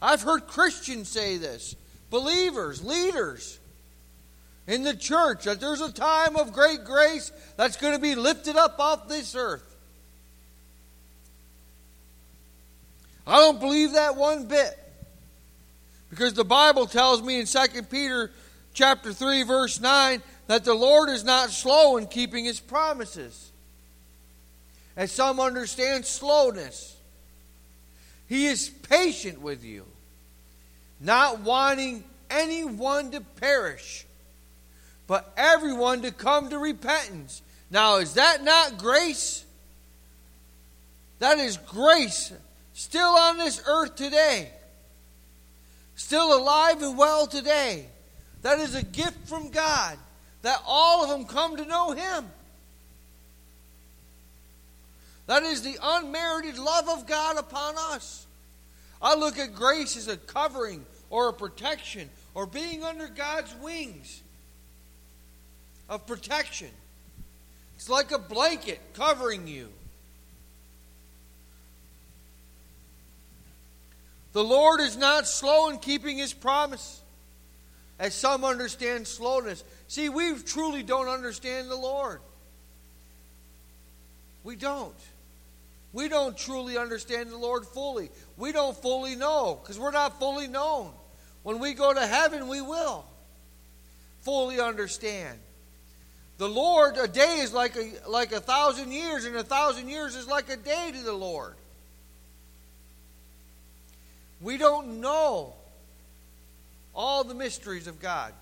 I've 0.02 0.22
heard 0.22 0.48
Christians 0.48 1.10
say 1.10 1.38
this, 1.38 1.76
believers, 2.10 2.84
leaders 2.84 3.60
in 4.68 4.84
the 4.84 4.96
church, 4.96 5.44
that 5.44 5.60
there's 5.60 5.82
a 5.82 5.92
time 5.92 6.38
of 6.38 6.54
great 6.54 6.86
grace 6.86 7.32
that's 7.58 7.76
going 7.76 7.94
to 7.94 8.00
be 8.00 8.16
lifted 8.16 8.56
up 8.56 8.80
off 8.80 9.10
this 9.10 9.36
earth. 9.36 9.76
I 13.28 13.38
don't 13.38 13.60
believe 13.60 13.94
that 13.94 14.16
one 14.16 14.46
bit. 14.46 14.78
Because 16.12 16.34
the 16.34 16.46
Bible 16.46 16.86
tells 16.86 17.22
me 17.22 17.40
in 17.40 17.46
2 17.46 17.84
Peter 17.84 18.32
chapter 18.74 19.14
3 19.14 19.44
verse 19.44 19.80
9 19.80 20.22
that 20.50 20.66
the 20.66 20.74
Lord 20.74 21.10
is 21.10 21.24
not 21.24 21.52
slow 21.52 21.98
in 21.98 22.08
keeping 22.08 22.44
his 22.44 22.60
promises 22.60 23.52
as 24.98 25.12
some 25.12 25.40
understand 25.40 26.08
slowness. 26.08 26.98
He 28.28 28.48
is 28.48 28.68
patient 28.68 29.42
with 29.42 29.64
you, 29.64 29.86
not 31.00 31.42
wanting 31.42 32.04
anyone 32.32 33.12
to 33.12 33.22
perish, 33.22 34.08
but 35.06 35.32
everyone 35.38 36.02
to 36.02 36.12
come 36.12 36.50
to 36.50 36.58
repentance. 36.58 37.44
Now, 37.70 37.98
is 37.98 38.16
that 38.16 38.44
not 38.44 38.80
grace? 38.80 39.46
That 41.20 41.38
is 41.38 41.58
grace 41.58 42.34
still 42.74 43.12
on 43.12 43.38
this 43.38 43.62
earth 43.68 43.96
today, 43.96 44.50
still 45.94 46.36
alive 46.36 46.82
and 46.82 46.98
well 46.98 47.28
today. 47.28 47.86
That 48.42 48.58
is 48.58 48.74
a 48.74 48.84
gift 48.84 49.28
from 49.28 49.52
God 49.52 50.00
that 50.42 50.62
all 50.66 51.04
of 51.04 51.10
them 51.10 51.26
come 51.26 51.58
to 51.58 51.66
know 51.66 51.92
Him. 51.92 52.26
That 55.28 55.44
is 55.44 55.62
the 55.62 55.78
unmerited 55.82 56.58
love 56.58 56.90
of 56.90 57.06
God 57.06 57.38
upon 57.38 57.76
us. 57.78 58.26
I 59.02 59.16
look 59.16 59.38
at 59.38 59.54
grace 59.54 59.96
as 59.96 60.08
a 60.08 60.18
covering 60.18 60.86
or 61.10 61.30
a 61.30 61.34
protection 61.34 62.10
or 62.34 62.46
being 62.46 62.84
under 62.84 63.08
God's 63.08 63.54
wings 63.56 64.22
of 65.88 66.06
protection. 66.06 66.70
It's 67.76 67.90
like 67.90 68.12
a 68.12 68.20
blanket 68.20 68.80
covering 68.94 69.48
you. 69.48 69.70
The 74.34 74.44
Lord 74.44 74.80
is 74.80 74.96
not 74.96 75.28
slow 75.28 75.70
in 75.70 75.80
keeping 75.80 76.18
his 76.18 76.34
promise, 76.34 77.02
as 78.00 78.16
some 78.16 78.46
understand 78.46 79.06
slowness. 79.06 79.64
See, 79.88 80.10
we 80.10 80.34
truly 80.40 80.82
don't 80.82 81.10
understand 81.10 81.70
the 81.70 81.76
Lord. 81.76 82.22
We 84.44 84.56
don't. 84.56 84.96
We 85.92 86.08
don't 86.08 86.38
truly 86.38 86.78
understand 86.78 87.30
the 87.30 87.38
Lord 87.38 87.66
fully. 87.66 88.10
We 88.38 88.52
don't 88.52 88.78
fully 88.82 89.16
know 89.16 89.60
because 89.62 89.78
we're 89.78 89.92
not 89.92 90.20
fully 90.20 90.48
known. 90.48 90.94
When 91.44 91.60
we 91.60 91.74
go 91.74 91.94
to 91.94 92.08
heaven, 92.08 92.48
we 92.48 92.62
will 92.62 93.06
fully 94.22 94.60
understand. 94.60 95.38
The 96.38 96.48
Lord, 96.48 96.96
a 96.98 97.08
day 97.08 97.40
is 97.40 97.54
like 97.54 97.76
a, 97.76 97.92
like 98.08 98.32
a 98.32 98.40
thousand 98.40 98.94
years, 98.94 99.26
and 99.26 99.36
a 99.36 99.44
thousand 99.44 99.90
years 99.90 100.16
is 100.16 100.26
like 100.26 100.50
a 100.50 100.56
day 100.56 100.92
to 100.94 101.04
the 101.04 101.14
Lord. 101.14 101.56
We 104.40 104.58
don't 104.58 105.02
know 105.02 105.54
all 106.94 107.24
the 107.24 107.34
mysteries 107.34 107.88
of 107.88 108.00
God. 108.00 108.34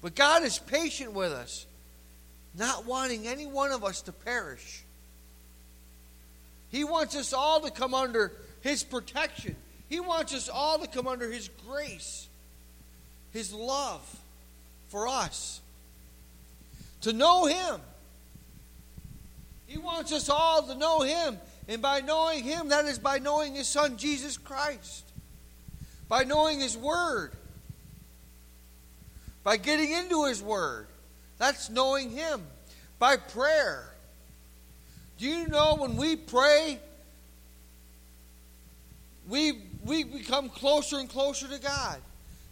But 0.00 0.14
God 0.14 0.42
is 0.42 0.58
patient 0.58 1.12
with 1.12 1.32
us 1.32 1.66
not 2.54 2.84
wanting 2.84 3.26
any 3.26 3.46
one 3.46 3.72
of 3.72 3.84
us 3.84 4.02
to 4.02 4.12
perish. 4.12 4.82
He 6.70 6.84
wants 6.84 7.16
us 7.16 7.32
all 7.32 7.60
to 7.60 7.70
come 7.70 7.94
under 7.94 8.32
His 8.60 8.82
protection. 8.82 9.56
He 9.88 10.00
wants 10.00 10.34
us 10.34 10.48
all 10.48 10.78
to 10.78 10.86
come 10.86 11.06
under 11.06 11.30
His 11.30 11.48
grace, 11.68 12.28
His 13.32 13.52
love 13.52 14.02
for 14.88 15.08
us, 15.08 15.60
to 17.02 17.12
know 17.12 17.46
Him. 17.46 17.80
He 19.66 19.78
wants 19.78 20.12
us 20.12 20.28
all 20.28 20.62
to 20.64 20.74
know 20.74 21.00
Him. 21.00 21.38
And 21.68 21.80
by 21.80 22.00
knowing 22.00 22.42
Him, 22.42 22.68
that 22.70 22.84
is 22.86 22.98
by 22.98 23.18
knowing 23.18 23.54
His 23.54 23.68
Son, 23.68 23.96
Jesus 23.96 24.36
Christ, 24.36 25.04
by 26.08 26.24
knowing 26.24 26.60
His 26.60 26.76
Word, 26.76 27.32
by 29.44 29.56
getting 29.56 29.92
into 29.92 30.24
His 30.26 30.42
Word. 30.42 30.86
That's 31.38 31.70
knowing 31.70 32.10
Him 32.10 32.42
by 32.98 33.16
prayer. 33.16 33.92
Do 35.18 35.26
you 35.28 35.46
know 35.46 35.76
when 35.76 35.96
we 35.96 36.16
pray, 36.16 36.78
we, 39.28 39.52
we 39.84 40.04
become 40.04 40.48
closer 40.48 40.98
and 40.98 41.08
closer 41.08 41.46
to 41.48 41.60
God? 41.60 41.98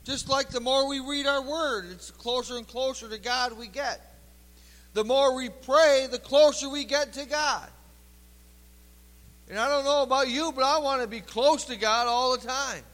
Just 0.04 0.28
like 0.28 0.50
the 0.50 0.60
more 0.60 0.88
we 0.88 1.00
read 1.00 1.26
our 1.26 1.42
word, 1.42 1.86
it's 1.90 2.10
closer 2.10 2.56
and 2.56 2.66
closer 2.66 3.08
to 3.08 3.18
God 3.18 3.56
we 3.58 3.68
get. 3.68 4.00
The 4.94 5.04
more 5.04 5.36
we 5.36 5.50
pray, 5.50 6.08
the 6.10 6.18
closer 6.18 6.68
we 6.68 6.84
get 6.84 7.12
to 7.14 7.26
God. 7.26 7.68
And 9.50 9.58
I 9.58 9.68
don't 9.68 9.84
know 9.84 10.02
about 10.02 10.28
you, 10.28 10.52
but 10.52 10.62
I 10.62 10.78
want 10.78 11.02
to 11.02 11.08
be 11.08 11.20
close 11.20 11.64
to 11.64 11.76
God 11.76 12.06
all 12.06 12.36
the 12.36 12.46
time. 12.46 12.84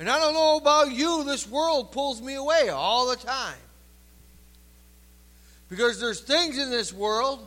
And 0.00 0.10
I 0.10 0.18
don't 0.18 0.34
know 0.34 0.56
about 0.56 0.90
you, 0.90 1.22
this 1.24 1.48
world 1.48 1.92
pulls 1.92 2.20
me 2.20 2.34
away 2.34 2.68
all 2.68 3.08
the 3.08 3.16
time. 3.16 3.58
Because 5.68 6.00
there's 6.00 6.20
things 6.20 6.58
in 6.58 6.70
this 6.70 6.92
world 6.92 7.46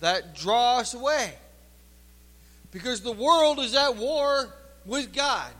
that 0.00 0.34
draw 0.34 0.78
us 0.78 0.94
away. 0.94 1.34
Because 2.70 3.02
the 3.02 3.12
world 3.12 3.58
is 3.58 3.74
at 3.74 3.96
war 3.96 4.54
with 4.86 5.12
God. 5.12 5.52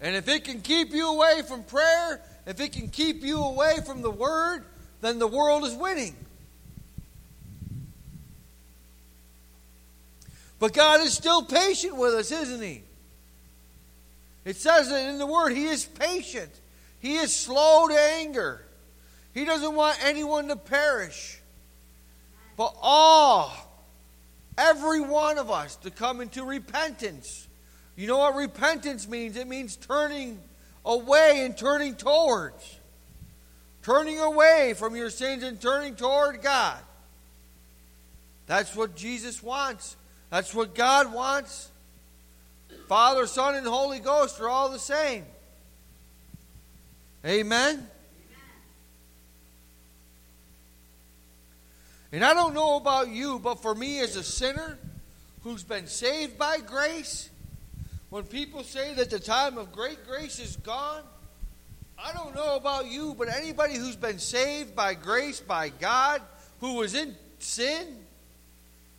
And 0.00 0.16
if 0.16 0.26
it 0.28 0.44
can 0.44 0.62
keep 0.62 0.92
you 0.92 1.08
away 1.08 1.42
from 1.46 1.64
prayer, 1.64 2.22
if 2.46 2.60
it 2.60 2.72
can 2.72 2.88
keep 2.88 3.22
you 3.22 3.42
away 3.42 3.76
from 3.84 4.00
the 4.00 4.10
Word, 4.10 4.64
then 5.04 5.18
the 5.18 5.26
world 5.26 5.64
is 5.64 5.74
winning. 5.74 6.16
But 10.58 10.72
God 10.72 11.00
is 11.02 11.12
still 11.12 11.42
patient 11.42 11.96
with 11.96 12.14
us, 12.14 12.32
isn't 12.32 12.62
He? 12.62 12.82
It 14.44 14.56
says 14.56 14.88
that 14.88 15.10
in 15.10 15.18
the 15.18 15.26
Word, 15.26 15.50
He 15.50 15.66
is 15.66 15.84
patient. 15.84 16.50
He 17.00 17.16
is 17.16 17.34
slow 17.34 17.88
to 17.88 17.94
anger. 17.94 18.62
He 19.34 19.44
doesn't 19.44 19.74
want 19.74 19.98
anyone 20.02 20.48
to 20.48 20.56
perish. 20.56 21.38
But 22.56 22.74
all, 22.80 23.52
every 24.56 25.00
one 25.00 25.38
of 25.38 25.50
us, 25.50 25.76
to 25.76 25.90
come 25.90 26.20
into 26.20 26.44
repentance. 26.44 27.46
You 27.96 28.06
know 28.06 28.18
what 28.18 28.34
repentance 28.34 29.06
means? 29.06 29.36
It 29.36 29.48
means 29.48 29.76
turning 29.76 30.40
away 30.84 31.44
and 31.44 31.56
turning 31.56 31.94
towards. 31.94 32.73
Turning 33.84 34.18
away 34.18 34.74
from 34.76 34.96
your 34.96 35.10
sins 35.10 35.42
and 35.42 35.60
turning 35.60 35.94
toward 35.94 36.42
God. 36.42 36.78
That's 38.46 38.74
what 38.74 38.96
Jesus 38.96 39.42
wants. 39.42 39.96
That's 40.30 40.54
what 40.54 40.74
God 40.74 41.12
wants. 41.12 41.70
Father, 42.88 43.26
Son, 43.26 43.54
and 43.54 43.66
Holy 43.66 44.00
Ghost 44.00 44.40
are 44.40 44.48
all 44.48 44.70
the 44.70 44.78
same. 44.78 45.24
Amen? 47.24 47.86
And 52.10 52.24
I 52.24 52.32
don't 52.32 52.54
know 52.54 52.76
about 52.76 53.08
you, 53.08 53.38
but 53.38 53.60
for 53.60 53.74
me 53.74 54.00
as 54.00 54.16
a 54.16 54.22
sinner 54.22 54.78
who's 55.42 55.62
been 55.62 55.86
saved 55.86 56.38
by 56.38 56.58
grace, 56.58 57.28
when 58.08 58.24
people 58.24 58.62
say 58.62 58.94
that 58.94 59.10
the 59.10 59.18
time 59.18 59.58
of 59.58 59.72
great 59.72 60.06
grace 60.06 60.38
is 60.38 60.56
gone, 60.56 61.02
I 61.98 62.12
don't 62.12 62.34
know 62.34 62.56
about 62.56 62.86
you, 62.86 63.14
but 63.16 63.28
anybody 63.28 63.76
who's 63.76 63.96
been 63.96 64.18
saved 64.18 64.74
by 64.74 64.94
grace 64.94 65.40
by 65.40 65.68
God, 65.68 66.20
who 66.60 66.74
was 66.74 66.94
in 66.94 67.14
sin, 67.38 67.86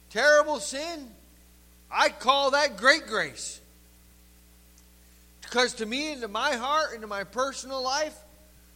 terrible 0.10 0.60
sin, 0.60 1.10
I'd 1.91 2.19
call 2.19 2.51
that 2.51 2.77
great 2.77 3.08
grace. 3.08 3.60
Because 5.41 5.75
to 5.75 5.86
me, 5.86 6.13
into 6.13 6.27
my 6.27 6.53
heart, 6.53 6.95
into 6.95 7.08
my 7.08 7.23
personal 7.23 7.81
life, 7.81 8.15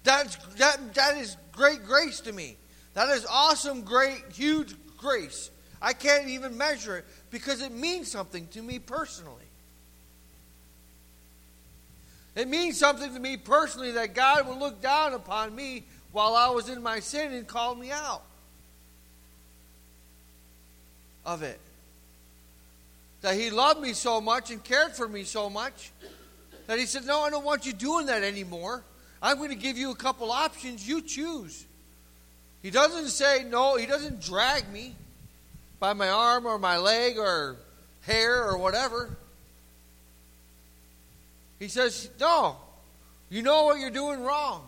that's, 0.04 0.36
that, 0.56 0.94
that 0.94 1.18
is 1.18 1.36
great 1.52 1.86
grace 1.86 2.22
to 2.22 2.32
me. 2.32 2.58
That 2.94 3.10
is 3.10 3.26
awesome, 3.30 3.82
great, 3.82 4.24
huge 4.34 4.74
grace. 4.98 5.50
I 5.82 5.94
can't 5.94 6.30
even 6.30 6.58
measure 6.58 6.98
it 6.98 7.06
because 7.32 7.62
it 7.62 7.72
means 7.72 8.12
something 8.12 8.48
to 8.50 8.62
me 8.62 8.80
personally. 8.80 9.49
It 12.40 12.48
means 12.48 12.80
something 12.80 13.14
to 13.14 13.20
me 13.20 13.36
personally 13.36 13.92
that 13.92 14.14
God 14.14 14.48
would 14.48 14.60
look 14.60 14.82
down 14.82 15.14
upon 15.14 15.54
me 15.54 15.84
while 16.14 16.38
I 16.38 16.50
was 16.52 16.70
in 16.70 16.82
my 16.82 17.02
sin 17.02 17.34
and 17.34 17.46
call 17.46 17.76
me 17.76 17.92
out 17.92 18.24
of 21.26 21.44
it. 21.44 21.60
That 23.20 23.36
He 23.36 23.50
loved 23.50 23.82
me 23.82 23.92
so 23.92 24.22
much 24.22 24.52
and 24.52 24.64
cared 24.64 24.94
for 24.94 25.06
me 25.06 25.26
so 25.26 25.50
much 25.50 25.92
that 26.68 26.80
He 26.80 26.86
said, 26.86 27.06
No, 27.06 27.24
I 27.24 27.30
don't 27.30 27.44
want 27.44 27.66
you 27.66 27.74
doing 27.74 28.06
that 28.06 28.24
anymore. 28.24 28.86
I'm 29.22 29.36
going 29.36 29.50
to 29.50 29.56
give 29.56 29.78
you 29.78 29.92
a 29.92 29.96
couple 29.96 30.32
options. 30.32 30.88
You 30.88 31.02
choose. 31.02 31.66
He 32.62 32.72
doesn't 32.72 33.10
say 33.10 33.44
no, 33.50 33.76
He 33.76 33.86
doesn't 33.86 34.22
drag 34.22 34.72
me 34.72 34.96
by 35.78 35.92
my 35.92 36.08
arm 36.08 36.46
or 36.46 36.58
my 36.58 36.78
leg 36.78 37.18
or 37.18 37.58
hair 38.04 38.48
or 38.48 38.58
whatever. 38.58 39.18
He 41.60 41.68
says, 41.68 42.10
No, 42.20 42.58
you 43.30 43.42
know 43.42 43.66
what 43.66 43.80
you're 43.80 43.90
doing 43.90 44.24
wrong. 44.24 44.68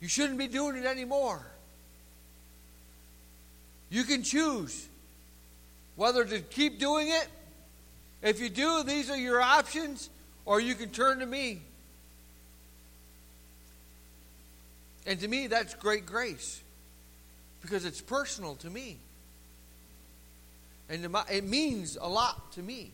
You 0.00 0.08
shouldn't 0.08 0.38
be 0.38 0.48
doing 0.48 0.76
it 0.76 0.84
anymore. 0.84 1.44
You 3.90 4.04
can 4.04 4.22
choose 4.22 4.88
whether 5.96 6.24
to 6.24 6.40
keep 6.40 6.78
doing 6.78 7.08
it. 7.08 7.28
If 8.22 8.40
you 8.40 8.48
do, 8.48 8.82
these 8.82 9.10
are 9.10 9.16
your 9.16 9.40
options, 9.40 10.08
or 10.44 10.60
you 10.60 10.74
can 10.74 10.90
turn 10.90 11.20
to 11.20 11.26
me. 11.26 11.62
And 15.06 15.20
to 15.20 15.28
me, 15.28 15.46
that's 15.46 15.74
great 15.74 16.06
grace 16.06 16.62
because 17.60 17.84
it's 17.84 18.00
personal 18.00 18.56
to 18.56 18.70
me. 18.70 18.98
And 20.88 21.16
it 21.30 21.44
means 21.44 21.96
a 22.00 22.08
lot 22.08 22.52
to 22.52 22.62
me. 22.62 22.92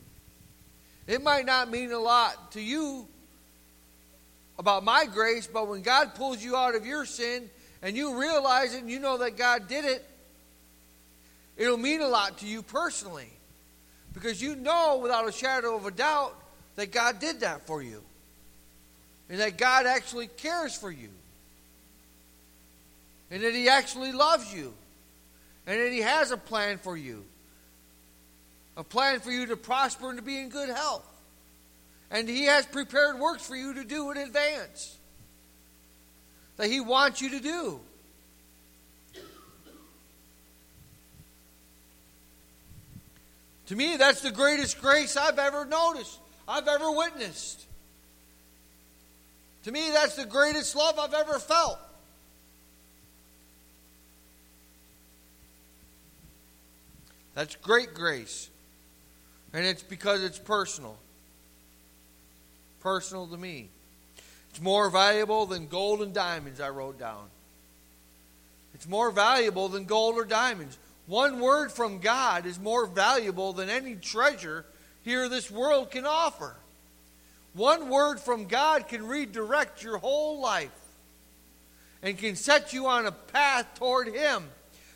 It 1.10 1.24
might 1.24 1.44
not 1.44 1.68
mean 1.68 1.90
a 1.90 1.98
lot 1.98 2.52
to 2.52 2.60
you 2.60 3.04
about 4.60 4.84
my 4.84 5.06
grace, 5.06 5.48
but 5.48 5.66
when 5.66 5.82
God 5.82 6.14
pulls 6.14 6.40
you 6.40 6.54
out 6.54 6.76
of 6.76 6.86
your 6.86 7.04
sin 7.04 7.50
and 7.82 7.96
you 7.96 8.20
realize 8.20 8.74
it 8.74 8.82
and 8.82 8.88
you 8.88 9.00
know 9.00 9.18
that 9.18 9.36
God 9.36 9.66
did 9.66 9.84
it, 9.84 10.08
it'll 11.56 11.76
mean 11.76 12.00
a 12.00 12.06
lot 12.06 12.38
to 12.38 12.46
you 12.46 12.62
personally. 12.62 13.28
Because 14.14 14.40
you 14.40 14.54
know 14.54 15.00
without 15.02 15.28
a 15.28 15.32
shadow 15.32 15.74
of 15.74 15.84
a 15.84 15.90
doubt 15.90 16.36
that 16.76 16.92
God 16.92 17.18
did 17.18 17.40
that 17.40 17.66
for 17.66 17.82
you. 17.82 18.04
And 19.28 19.40
that 19.40 19.58
God 19.58 19.86
actually 19.86 20.28
cares 20.28 20.76
for 20.76 20.92
you. 20.92 21.08
And 23.32 23.42
that 23.42 23.52
He 23.52 23.68
actually 23.68 24.12
loves 24.12 24.54
you. 24.54 24.72
And 25.66 25.80
that 25.80 25.90
He 25.90 26.02
has 26.02 26.30
a 26.30 26.36
plan 26.36 26.78
for 26.78 26.96
you 26.96 27.24
a 28.80 28.84
plan 28.84 29.20
for 29.20 29.30
you 29.30 29.44
to 29.46 29.56
prosper 29.56 30.08
and 30.08 30.18
to 30.18 30.24
be 30.24 30.38
in 30.38 30.48
good 30.48 30.70
health. 30.70 31.06
And 32.10 32.26
He 32.26 32.44
has 32.46 32.64
prepared 32.64 33.20
works 33.20 33.46
for 33.46 33.54
you 33.54 33.74
to 33.74 33.84
do 33.84 34.10
in 34.10 34.16
advance 34.16 34.96
that 36.56 36.68
He 36.68 36.80
wants 36.80 37.20
you 37.20 37.30
to 37.30 37.40
do. 37.40 37.80
To 43.66 43.76
me, 43.76 43.98
that's 43.98 44.22
the 44.22 44.32
greatest 44.32 44.80
grace 44.80 45.16
I've 45.16 45.38
ever 45.38 45.66
noticed, 45.66 46.18
I've 46.48 46.66
ever 46.66 46.90
witnessed. 46.90 47.66
To 49.64 49.72
me, 49.72 49.90
that's 49.92 50.16
the 50.16 50.24
greatest 50.24 50.74
love 50.74 50.98
I've 50.98 51.12
ever 51.12 51.38
felt. 51.38 51.78
That's 57.34 57.54
great 57.56 57.92
grace. 57.92 58.48
And 59.52 59.64
it's 59.64 59.82
because 59.82 60.22
it's 60.22 60.38
personal. 60.38 60.96
Personal 62.80 63.26
to 63.26 63.36
me. 63.36 63.68
It's 64.50 64.60
more 64.60 64.90
valuable 64.90 65.46
than 65.46 65.66
gold 65.66 66.02
and 66.02 66.12
diamonds, 66.12 66.60
I 66.60 66.70
wrote 66.70 66.98
down. 66.98 67.26
It's 68.74 68.88
more 68.88 69.10
valuable 69.10 69.68
than 69.68 69.84
gold 69.84 70.16
or 70.16 70.24
diamonds. 70.24 70.78
One 71.06 71.40
word 71.40 71.72
from 71.72 71.98
God 71.98 72.46
is 72.46 72.58
more 72.58 72.86
valuable 72.86 73.52
than 73.52 73.68
any 73.68 73.96
treasure 73.96 74.64
here 75.02 75.28
this 75.28 75.50
world 75.50 75.90
can 75.90 76.06
offer. 76.06 76.54
One 77.52 77.88
word 77.88 78.20
from 78.20 78.46
God 78.46 78.86
can 78.88 79.06
redirect 79.06 79.82
your 79.82 79.98
whole 79.98 80.40
life 80.40 80.70
and 82.02 82.16
can 82.16 82.36
set 82.36 82.72
you 82.72 82.86
on 82.86 83.06
a 83.06 83.12
path 83.12 83.66
toward 83.74 84.08
Him. 84.08 84.44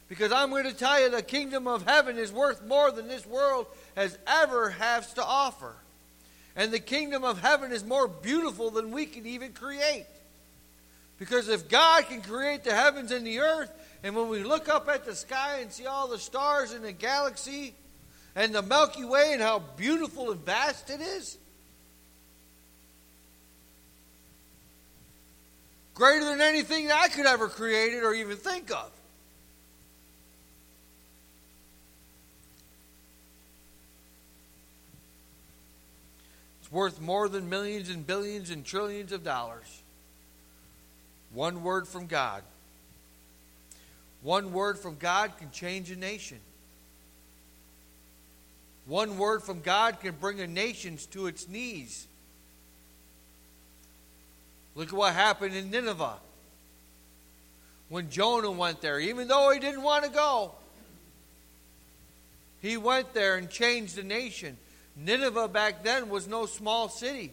Because 0.08 0.32
I'm 0.32 0.50
going 0.50 0.64
to 0.64 0.72
tell 0.72 1.00
you 1.00 1.10
the 1.10 1.22
kingdom 1.22 1.66
of 1.66 1.84
heaven 1.84 2.18
is 2.18 2.30
worth 2.30 2.64
more 2.64 2.92
than 2.92 3.08
this 3.08 3.26
world 3.26 3.66
has 3.96 4.18
ever 4.26 4.70
has 4.70 5.12
to 5.14 5.24
offer. 5.24 5.74
And 6.56 6.72
the 6.72 6.78
kingdom 6.78 7.24
of 7.24 7.40
heaven 7.40 7.72
is 7.72 7.84
more 7.84 8.06
beautiful 8.06 8.70
than 8.70 8.90
we 8.90 9.06
can 9.06 9.26
even 9.26 9.52
create. 9.52 10.06
Because 11.18 11.48
if 11.48 11.68
God 11.68 12.06
can 12.06 12.22
create 12.22 12.64
the 12.64 12.74
heavens 12.74 13.10
and 13.10 13.26
the 13.26 13.40
earth, 13.40 13.70
and 14.02 14.14
when 14.14 14.28
we 14.28 14.42
look 14.42 14.68
up 14.68 14.88
at 14.88 15.04
the 15.04 15.14
sky 15.14 15.60
and 15.60 15.72
see 15.72 15.86
all 15.86 16.08
the 16.08 16.18
stars 16.18 16.72
in 16.72 16.82
the 16.82 16.92
galaxy 16.92 17.74
and 18.36 18.54
the 18.54 18.62
Milky 18.62 19.04
Way 19.04 19.32
and 19.32 19.40
how 19.40 19.60
beautiful 19.76 20.30
and 20.30 20.44
vast 20.44 20.90
it 20.90 21.00
is, 21.00 21.38
greater 25.94 26.24
than 26.24 26.40
anything 26.40 26.88
that 26.88 27.00
I 27.00 27.08
could 27.08 27.26
ever 27.26 27.48
create 27.48 27.94
it 27.94 28.02
or 28.02 28.12
even 28.14 28.36
think 28.36 28.70
of. 28.70 28.90
Worth 36.74 37.00
more 37.00 37.28
than 37.28 37.48
millions 37.48 37.88
and 37.88 38.04
billions 38.04 38.50
and 38.50 38.64
trillions 38.64 39.12
of 39.12 39.22
dollars. 39.22 39.82
One 41.32 41.62
word 41.62 41.86
from 41.86 42.06
God. 42.06 42.42
One 44.22 44.52
word 44.52 44.78
from 44.80 44.96
God 44.96 45.38
can 45.38 45.52
change 45.52 45.92
a 45.92 45.96
nation. 45.96 46.40
One 48.86 49.18
word 49.18 49.44
from 49.44 49.60
God 49.60 50.00
can 50.00 50.16
bring 50.16 50.40
a 50.40 50.48
nation 50.48 50.98
to 51.12 51.28
its 51.28 51.48
knees. 51.48 52.08
Look 54.74 54.88
at 54.88 54.94
what 54.94 55.14
happened 55.14 55.54
in 55.54 55.70
Nineveh 55.70 56.18
when 57.88 58.10
Jonah 58.10 58.50
went 58.50 58.80
there. 58.80 58.98
Even 58.98 59.28
though 59.28 59.50
he 59.50 59.60
didn't 59.60 59.82
want 59.82 60.04
to 60.04 60.10
go, 60.10 60.50
he 62.60 62.76
went 62.76 63.14
there 63.14 63.36
and 63.36 63.48
changed 63.48 63.94
the 63.94 64.02
nation. 64.02 64.56
Nineveh 64.96 65.48
back 65.48 65.82
then 65.82 66.08
was 66.08 66.28
no 66.28 66.46
small 66.46 66.88
city, 66.88 67.32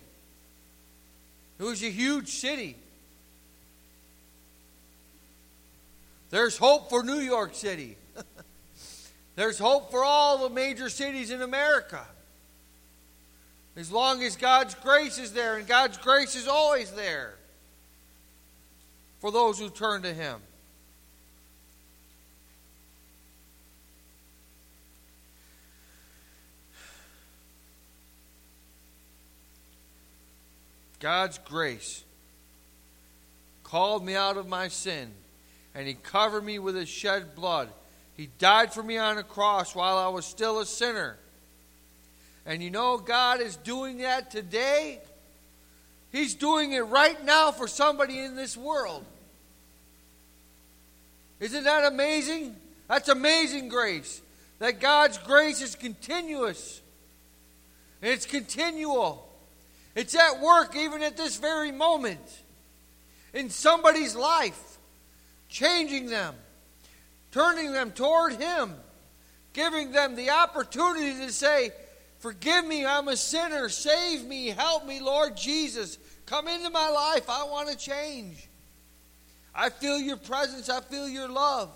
it 1.59 1.63
was 1.63 1.83
a 1.83 1.91
huge 1.91 2.29
city. 2.29 2.75
There's 6.31 6.57
hope 6.57 6.89
for 6.89 7.03
New 7.03 7.19
York 7.19 7.53
City. 7.53 7.97
There's 9.35 9.59
hope 9.59 9.91
for 9.91 10.03
all 10.03 10.37
the 10.37 10.49
major 10.49 10.87
cities 10.87 11.29
in 11.29 11.41
America. 11.41 12.05
As 13.75 13.91
long 13.91 14.23
as 14.23 14.37
God's 14.37 14.73
grace 14.75 15.17
is 15.17 15.33
there, 15.33 15.57
and 15.57 15.67
God's 15.67 15.97
grace 15.97 16.35
is 16.35 16.47
always 16.47 16.91
there 16.91 17.35
for 19.19 19.31
those 19.31 19.59
who 19.59 19.69
turn 19.69 20.01
to 20.03 20.13
Him. 20.13 20.39
God's 31.01 31.39
grace 31.39 32.05
called 33.63 34.05
me 34.05 34.15
out 34.15 34.37
of 34.37 34.47
my 34.47 34.69
sin, 34.69 35.11
and 35.75 35.87
He 35.87 35.95
covered 35.95 36.45
me 36.45 36.59
with 36.59 36.75
His 36.75 36.87
shed 36.87 37.35
blood. 37.35 37.69
He 38.15 38.29
died 38.37 38.71
for 38.71 38.83
me 38.83 38.97
on 38.97 39.17
a 39.17 39.23
cross 39.23 39.75
while 39.75 39.97
I 39.97 40.07
was 40.09 40.25
still 40.25 40.59
a 40.59 40.65
sinner. 40.65 41.17
And 42.45 42.61
you 42.61 42.69
know, 42.69 42.97
God 42.97 43.41
is 43.41 43.55
doing 43.55 43.97
that 43.99 44.29
today. 44.29 44.99
He's 46.11 46.35
doing 46.35 46.73
it 46.73 46.81
right 46.81 47.23
now 47.25 47.51
for 47.51 47.67
somebody 47.67 48.19
in 48.19 48.35
this 48.35 48.55
world. 48.55 49.03
Isn't 51.39 51.63
that 51.63 51.91
amazing? 51.91 52.55
That's 52.87 53.09
amazing 53.09 53.69
grace. 53.69 54.21
That 54.59 54.79
God's 54.79 55.17
grace 55.17 55.61
is 55.61 55.73
continuous. 55.73 56.81
And 58.01 58.11
it's 58.11 58.27
continual. 58.27 59.30
It's 59.95 60.15
at 60.15 60.39
work 60.39 60.75
even 60.75 61.01
at 61.01 61.17
this 61.17 61.37
very 61.37 61.71
moment 61.71 62.21
in 63.33 63.49
somebody's 63.49 64.15
life, 64.15 64.77
changing 65.49 66.07
them, 66.07 66.35
turning 67.31 67.73
them 67.73 67.91
toward 67.91 68.33
Him, 68.33 68.73
giving 69.53 69.91
them 69.91 70.15
the 70.15 70.29
opportunity 70.29 71.25
to 71.25 71.31
say, 71.31 71.71
Forgive 72.19 72.65
me, 72.67 72.85
I'm 72.85 73.07
a 73.07 73.17
sinner. 73.17 73.67
Save 73.67 74.25
me, 74.25 74.49
help 74.49 74.85
me, 74.85 74.99
Lord 74.99 75.35
Jesus. 75.35 75.97
Come 76.27 76.47
into 76.47 76.69
my 76.69 76.87
life. 76.87 77.27
I 77.27 77.45
want 77.45 77.69
to 77.69 77.75
change. 77.75 78.47
I 79.55 79.69
feel 79.69 79.99
your 79.99 80.17
presence, 80.17 80.69
I 80.69 80.81
feel 80.81 81.09
your 81.09 81.27
love. 81.27 81.69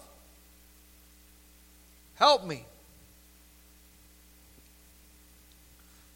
Help 2.13 2.45
me. 2.45 2.63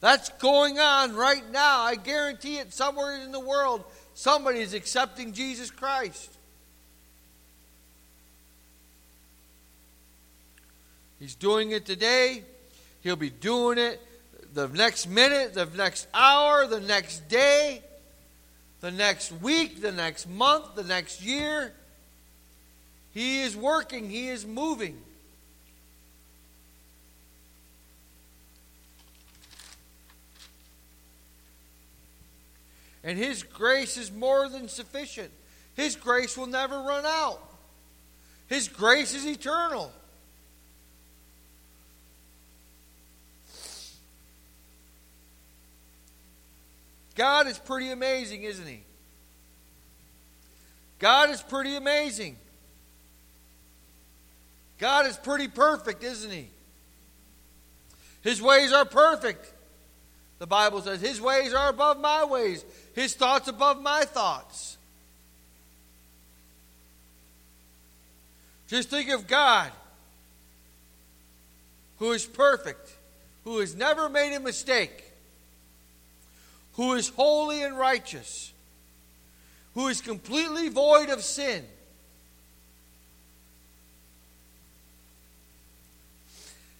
That's 0.02 0.30
going 0.30 0.80
on 0.80 1.16
right 1.16 1.44
now. 1.52 1.82
I 1.82 1.96
guarantee 1.96 2.58
it 2.58 2.74
somewhere 2.74 3.22
in 3.22 3.32
the 3.32 3.40
world, 3.40 3.84
somebody 4.14 4.60
is 4.60 4.74
accepting 4.74 5.34
Jesus 5.34 5.72
Christ. 5.72 6.38
He's 11.20 11.36
doing 11.36 11.72
it 11.72 11.86
today. 11.86 12.44
He'll 13.02 13.18
be 13.18 13.30
doing 13.30 13.78
it 13.78 14.00
the 14.54 14.68
next 14.68 15.08
minute, 15.08 15.54
the 15.54 15.66
next 15.66 16.08
hour, 16.14 16.66
the 16.66 16.80
next 16.80 17.28
day, 17.28 17.82
the 18.80 18.92
next 18.92 19.32
week, 19.32 19.82
the 19.82 19.92
next 19.92 20.28
month, 20.28 20.76
the 20.76 20.84
next 20.84 21.22
year. 21.22 21.74
He 23.14 23.42
is 23.42 23.56
working, 23.56 24.10
He 24.10 24.30
is 24.30 24.46
moving. 24.46 24.98
And 33.04 33.18
His 33.18 33.44
grace 33.44 33.98
is 33.98 34.12
more 34.12 34.50
than 34.50 34.68
sufficient. 34.68 35.32
His 35.76 35.96
grace 35.96 36.38
will 36.38 36.48
never 36.48 36.78
run 36.78 37.06
out. 37.06 37.40
His 38.48 38.68
grace 38.68 39.14
is 39.14 39.26
eternal. 39.26 39.92
God 47.16 47.48
is 47.48 47.60
pretty 47.60 47.92
amazing, 47.92 48.44
isn't 48.44 48.66
He? 48.66 48.82
God 51.00 51.30
is 51.30 51.42
pretty 51.42 51.76
amazing. 51.76 52.38
God 54.78 55.06
is 55.06 55.18
pretty 55.18 55.48
perfect, 55.48 56.04
isn't 56.04 56.32
He? 56.32 56.48
His 58.22 58.42
ways 58.42 58.72
are 58.72 58.86
perfect. 58.86 59.54
The 60.40 60.48
Bible 60.48 60.82
says, 60.82 61.02
His 61.02 61.20
ways 61.20 61.54
are 61.54 61.70
above 61.70 62.00
my 62.00 62.24
ways, 62.24 62.64
His 63.00 63.14
thoughts 63.14 63.48
above 63.48 63.82
my 63.82 64.04
thoughts. 64.04 64.76
Just 68.68 68.90
think 68.90 69.10
of 69.10 69.26
God, 69.26 69.72
who 72.00 72.12
is 72.12 72.26
perfect, 72.26 72.92
who 73.46 73.60
has 73.60 73.74
never 73.74 74.10
made 74.10 74.36
a 74.36 74.40
mistake 74.42 75.06
who 76.74 76.94
is 76.96 77.08
holy 77.08 77.64
and 77.64 77.78
righteous, 77.78 78.52
who 79.76 79.88
is 79.88 80.02
completely 80.02 80.68
void 80.68 81.08
of 81.08 81.24
sin. 81.24 81.64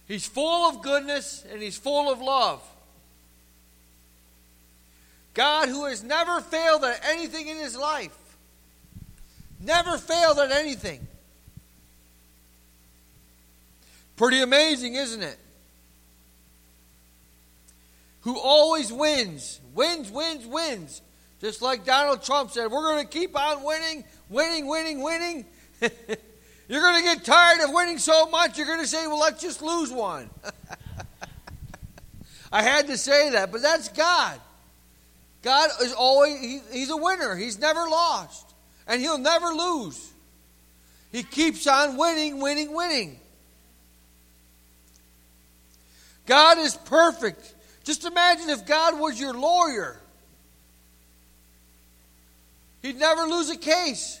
He's 0.06 0.26
full 0.26 0.68
of 0.68 0.82
goodness 0.82 1.46
and 1.50 1.62
he's 1.62 1.78
full 1.78 2.12
of 2.12 2.20
love. 2.20 2.62
God, 5.34 5.68
who 5.68 5.86
has 5.86 6.02
never 6.02 6.40
failed 6.40 6.84
at 6.84 7.00
anything 7.04 7.48
in 7.48 7.56
his 7.56 7.76
life, 7.76 8.16
never 9.60 9.98
failed 9.98 10.38
at 10.38 10.50
anything. 10.50 11.06
Pretty 14.16 14.40
amazing, 14.40 14.96
isn't 14.96 15.22
it? 15.22 15.38
Who 18.22 18.38
always 18.38 18.92
wins 18.92 19.60
Wins, 19.74 20.10
wins, 20.10 20.46
wins. 20.46 21.02
Just 21.40 21.62
like 21.62 21.84
Donald 21.84 22.22
Trump 22.22 22.50
said, 22.50 22.70
we're 22.70 22.82
going 22.82 23.06
to 23.06 23.10
keep 23.10 23.38
on 23.38 23.62
winning, 23.62 24.04
winning, 24.28 24.66
winning, 24.66 25.02
winning. 25.02 25.46
you're 25.80 26.82
going 26.82 26.96
to 26.96 27.02
get 27.02 27.24
tired 27.24 27.60
of 27.60 27.72
winning 27.72 27.98
so 27.98 28.26
much, 28.26 28.58
you're 28.58 28.66
going 28.66 28.80
to 28.80 28.86
say, 28.86 29.06
well, 29.06 29.20
let's 29.20 29.40
just 29.40 29.62
lose 29.62 29.90
one. 29.90 30.28
I 32.52 32.62
had 32.62 32.88
to 32.88 32.98
say 32.98 33.30
that, 33.30 33.52
but 33.52 33.62
that's 33.62 33.88
God. 33.88 34.40
God 35.42 35.70
is 35.82 35.92
always, 35.92 36.40
he, 36.40 36.60
he's 36.72 36.90
a 36.90 36.96
winner. 36.96 37.34
He's 37.34 37.58
never 37.58 37.80
lost, 37.80 38.54
and 38.86 39.00
he'll 39.00 39.18
never 39.18 39.46
lose. 39.46 40.12
He 41.12 41.22
keeps 41.22 41.66
on 41.66 41.96
winning, 41.96 42.40
winning, 42.40 42.74
winning. 42.74 43.18
God 46.26 46.58
is 46.58 46.76
perfect. 46.76 47.54
Just 47.84 48.04
imagine 48.04 48.50
if 48.50 48.66
God 48.66 48.98
was 49.00 49.18
your 49.18 49.34
lawyer. 49.34 49.96
He'd 52.82 52.98
never 52.98 53.22
lose 53.22 53.50
a 53.50 53.56
case. 53.56 54.20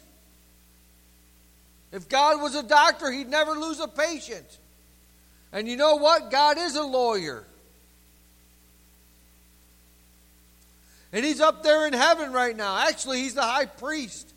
If 1.92 2.08
God 2.08 2.40
was 2.40 2.54
a 2.54 2.62
doctor, 2.62 3.10
he'd 3.10 3.28
never 3.28 3.52
lose 3.52 3.80
a 3.80 3.88
patient. 3.88 4.46
And 5.52 5.68
you 5.68 5.76
know 5.76 5.96
what? 5.96 6.30
God 6.30 6.58
is 6.58 6.76
a 6.76 6.82
lawyer. 6.82 7.44
And 11.12 11.24
he's 11.24 11.40
up 11.40 11.62
there 11.62 11.86
in 11.86 11.92
heaven 11.92 12.32
right 12.32 12.56
now. 12.56 12.86
Actually, 12.88 13.18
he's 13.18 13.34
the 13.34 13.42
high 13.42 13.66
priest 13.66 14.32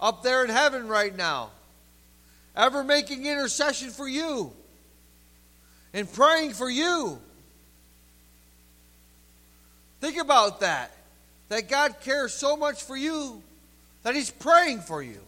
up 0.00 0.22
there 0.22 0.44
in 0.44 0.50
heaven 0.50 0.88
right 0.88 1.14
now. 1.16 1.50
Ever 2.56 2.82
making 2.82 3.26
intercession 3.26 3.90
for 3.90 4.08
you 4.08 4.52
and 5.92 6.10
praying 6.12 6.54
for 6.54 6.68
you. 6.68 7.18
Think 10.00 10.18
about 10.18 10.60
that. 10.60 10.92
That 11.48 11.68
God 11.68 12.00
cares 12.00 12.34
so 12.34 12.56
much 12.56 12.82
for 12.82 12.96
you 12.96 13.42
that 14.02 14.14
He's 14.14 14.30
praying 14.30 14.80
for 14.80 15.02
you. 15.02 15.20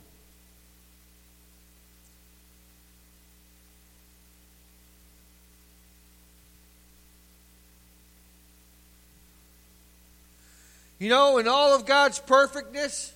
You 10.99 11.09
know, 11.09 11.39
in 11.39 11.47
all 11.47 11.75
of 11.77 11.87
God's 11.87 12.19
perfectness, 12.19 13.13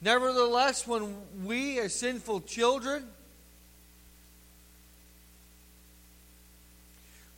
nevertheless, 0.00 0.86
when 0.86 1.14
we 1.44 1.78
as 1.78 1.94
sinful 1.94 2.40
children 2.42 3.06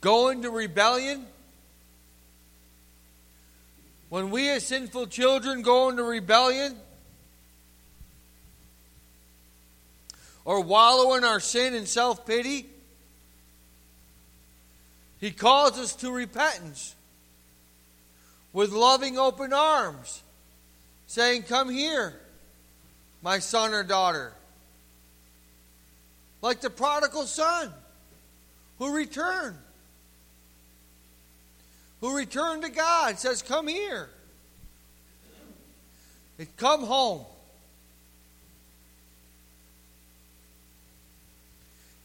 go 0.01 0.31
into 0.31 0.49
rebellion, 0.49 1.27
when 4.09 4.31
we 4.31 4.49
as 4.49 4.67
sinful 4.67 5.09
children 5.09 5.61
go 5.61 5.91
into 5.91 6.03
rebellion 6.03 6.77
or 10.47 10.63
wallow 10.63 11.15
in 11.15 11.25
our 11.25 11.41
sin 11.41 11.75
and 11.75 11.87
self 11.87 12.25
pity, 12.25 12.65
He 15.21 15.31
calls 15.31 15.79
us 15.79 15.95
to 15.97 16.11
repentance 16.11 16.95
with 18.53 18.73
loving 18.73 19.19
open 19.19 19.53
arms, 19.53 20.23
saying, 21.07 21.43
Come 21.45 21.71
here, 21.71 22.15
my 23.23 23.39
son 23.39 23.73
or 23.73 23.83
daughter. 23.83 24.33
Like 26.43 26.61
the 26.61 26.71
prodigal 26.71 27.25
son 27.25 27.73
who 28.79 28.95
returned 28.95 29.57
who 32.01 32.17
returned 32.17 32.63
to 32.63 32.71
God, 32.71 33.19
says, 33.19 33.43
Come 33.43 33.69
here. 33.69 34.09
And 36.39 36.57
come 36.57 36.85
home. 36.85 37.25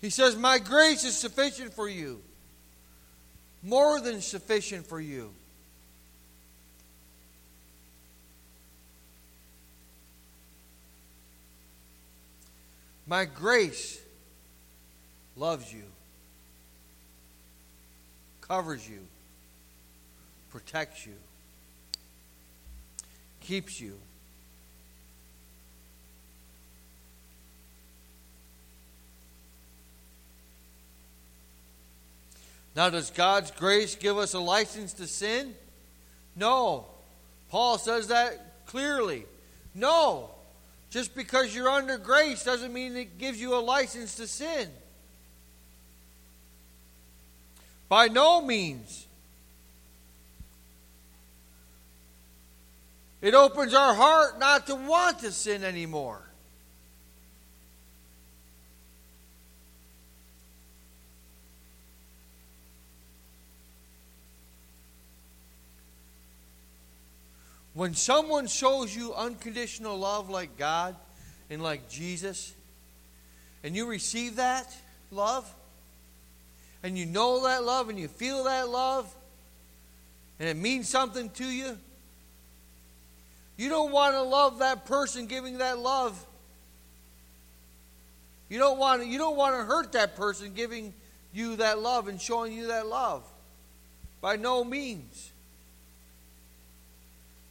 He 0.01 0.10
says, 0.10 0.36
My 0.36 0.60
grace 0.60 1.03
is 1.05 1.17
sufficient 1.17 1.73
for 1.73 1.88
you, 1.88 2.21
more 3.63 4.01
than 4.01 4.21
sufficient 4.21 4.86
for 4.86 4.99
you. 4.99 5.31
My 13.07 13.25
grace 13.25 14.01
loves 15.35 15.71
you, 15.71 15.83
covers 18.41 18.87
you, 18.89 18.99
protects 20.49 21.05
you, 21.05 21.13
keeps 23.41 23.79
you. 23.79 23.93
Now, 32.75 32.89
does 32.89 33.09
God's 33.09 33.51
grace 33.51 33.95
give 33.95 34.17
us 34.17 34.33
a 34.33 34.39
license 34.39 34.93
to 34.93 35.07
sin? 35.07 35.55
No. 36.35 36.85
Paul 37.49 37.77
says 37.77 38.09
that 38.09 38.65
clearly. 38.65 39.25
No. 39.73 40.35
Just 40.95 41.13
because 41.13 41.53
you're 41.53 41.67
under 41.67 41.97
grace 41.97 42.45
doesn't 42.45 42.71
mean 42.71 42.95
it 42.95 43.17
gives 43.17 43.38
you 43.38 43.53
a 43.53 43.60
license 43.60 44.15
to 44.15 44.27
sin. 44.27 44.69
By 47.89 48.08
no 48.08 48.39
means. 48.39 49.05
It 53.21 53.34
opens 53.34 53.73
our 53.73 53.93
heart 53.93 54.39
not 54.39 54.67
to 54.67 54.75
want 54.75 55.19
to 55.19 55.34
sin 55.34 55.65
anymore. 55.65 56.24
When 67.75 67.93
someone 67.93 68.47
shows 68.47 68.95
you 68.95 69.13
unconditional 69.13 69.97
love 69.97 70.29
like 70.29 70.57
God 70.57 70.95
and 71.49 71.61
like 71.61 71.89
Jesus, 71.89 72.53
and 73.65 73.75
you 73.75 73.85
receive 73.85 74.38
that 74.38 74.73
love, 75.11 75.53
and 76.83 76.97
you 76.97 77.05
know 77.05 77.43
that 77.43 77.65
love, 77.65 77.89
and 77.89 77.99
you 77.99 78.07
feel 78.07 78.45
that 78.45 78.69
love, 78.69 79.13
and 80.39 80.47
it 80.47 80.55
means 80.55 80.88
something 80.88 81.29
to 81.31 81.43
you, 81.43 81.77
you 83.57 83.67
don't 83.67 83.91
want 83.91 84.15
to 84.15 84.21
love 84.21 84.59
that 84.59 84.85
person 84.85 85.27
giving 85.27 85.57
that 85.57 85.77
love. 85.77 86.25
You 88.47 88.57
don't 88.57 88.79
want 88.79 89.01
to, 89.01 89.07
you 89.07 89.17
don't 89.17 89.35
want 89.35 89.55
to 89.57 89.65
hurt 89.65 89.91
that 89.93 90.15
person 90.15 90.53
giving 90.53 90.93
you 91.33 91.57
that 91.57 91.79
love 91.79 92.07
and 92.07 92.21
showing 92.21 92.53
you 92.53 92.67
that 92.67 92.88
love. 92.88 93.23
By 94.21 94.38
no 94.38 94.63
means. 94.63 95.31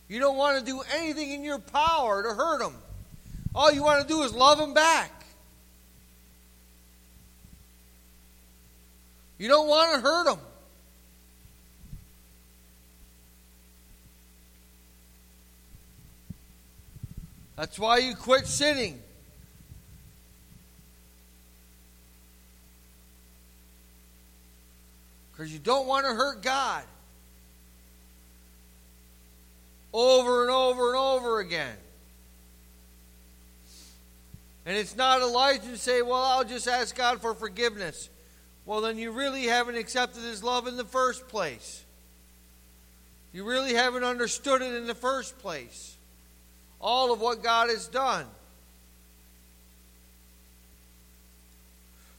You 0.09 0.21
don't 0.21 0.37
want 0.37 0.59
to 0.59 0.65
do 0.65 0.83
anything 0.97 1.31
in 1.33 1.43
your 1.43 1.59
power 1.59 2.23
to 2.23 2.35
hurt 2.35 2.59
them. 2.59 2.75
All 3.55 3.73
you 3.73 3.83
want 3.83 4.03
to 4.03 4.09
do 4.09 4.23
is 4.23 4.35
love 4.35 4.59
them 4.59 4.75
back. 4.75 5.11
You 9.39 9.49
don't 9.49 9.69
want 9.69 9.95
to 9.95 10.01
hurt 10.01 10.27
them. 10.27 10.39
That's 17.57 17.79
why 17.79 17.99
you 17.99 18.15
quit 18.17 18.47
sinning. 18.47 19.01
Because 25.33 25.53
you 25.53 25.59
don't 25.59 25.87
want 25.87 26.07
to 26.07 26.13
hurt 26.13 26.43
God 26.43 26.85
over 29.95 30.43
and 30.43 30.51
over 30.51 30.89
and 30.89 30.99
over 30.99 31.39
again. 31.39 31.77
And 34.67 34.77
it's 34.77 34.97
not 34.97 35.23
a 35.23 35.27
license 35.27 35.71
to 35.71 35.79
say, 35.79 36.03
well, 36.03 36.23
I'll 36.23 36.45
just 36.45 36.67
ask 36.67 36.97
God 36.97 37.21
for 37.21 37.35
forgiveness. 37.35 38.11
Well, 38.67 38.81
then 38.81 38.99
you 38.99 39.13
really 39.13 39.45
haven't 39.45 39.77
accepted 39.77 40.23
His 40.23 40.43
love 40.43 40.67
in 40.67 40.77
the 40.77 40.85
first 40.85 41.29
place. 41.29 41.85
You 43.33 43.45
really 43.45 43.75
haven't 43.75 44.05
understood 44.05 44.63
it 44.63 44.75
in 44.75 44.87
the 44.87 44.95
first 44.95 45.39
place. 45.39 45.97
All 46.81 47.13
of 47.13 47.21
what 47.21 47.43
God 47.43 47.69
has 47.69 47.87
done. 47.87 48.27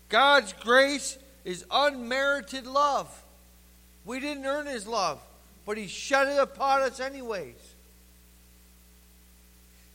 God's 0.08 0.54
grace 0.54 1.18
is 1.44 1.66
unmerited 1.70 2.68
love. 2.68 3.24
We 4.06 4.20
didn't 4.20 4.46
earn 4.46 4.68
His 4.68 4.88
love 4.88 5.20
but 5.66 5.78
He 5.78 5.88
shed 5.88 6.28
it 6.28 6.40
upon 6.40 6.82
us 6.82 7.00
anyways. 7.00 7.56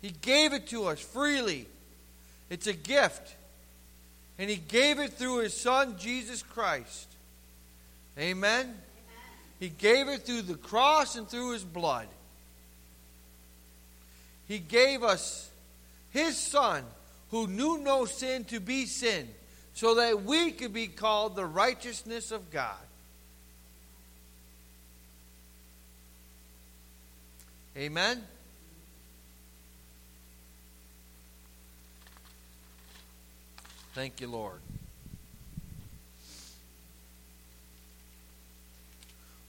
He 0.03 0.13
gave 0.23 0.53
it 0.53 0.69
to 0.69 0.87
us 0.87 1.01
freely. 1.01 1.67
It's 2.49 2.67
a 2.67 2.73
gift. 2.73 3.37
And 4.39 4.49
He 4.49 4.57
gave 4.57 4.99
it 4.99 5.13
through 5.13 5.39
His 5.39 5.59
Son, 5.59 5.97
Jesus 5.99 6.43
Christ. 6.43 7.09
Amen? 8.19 8.61
Amen? 8.61 8.75
He 9.61 9.69
gave 9.69 10.09
it 10.09 10.23
through 10.23 10.43
the 10.43 10.55
cross 10.55 11.17
and 11.17 11.29
through 11.29 11.53
His 11.53 11.65
blood. 11.65 12.09
He 14.49 14.59
gave 14.59 15.05
us 15.05 15.49
His 16.11 16.37
Son, 16.37 16.83
who 17.31 17.47
knew 17.47 17.79
no 17.79 18.07
sin, 18.07 18.45
to 18.47 18.59
be 18.59 18.87
sin, 18.87 19.29
so 19.75 19.95
that 19.97 20.25
we 20.25 20.51
could 20.51 20.73
be 20.73 20.89
called 20.89 21.37
the 21.37 21.45
righteousness 21.45 22.33
of 22.33 22.51
God. 22.51 22.75
Amen? 27.81 28.23
Thank 33.95 34.21
you, 34.21 34.29
Lord. 34.29 34.61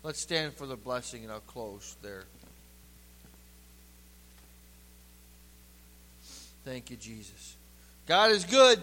Let's 0.01 0.21
stand 0.21 0.53
for 0.53 0.65
the 0.65 0.77
blessing 0.77 1.23
and 1.23 1.31
I'll 1.31 1.41
close 1.41 1.97
there. 2.01 2.23
Thank 6.63 6.89
you, 6.89 6.95
Jesus. 6.95 7.57
God 8.07 8.31
is 8.31 8.45
good 8.45 8.79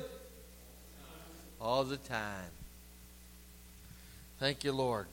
all 1.58 1.84
the 1.84 1.96
time. 1.96 2.50
Thank 4.38 4.62
you, 4.62 4.72
Lord. 4.72 5.06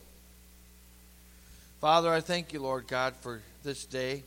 Father, 1.79 2.11
I 2.11 2.19
thank 2.19 2.51
you, 2.51 2.59
Lord 2.59 2.85
God, 2.87 3.15
for 3.15 3.41
this 3.65 3.83
day. 3.83 4.23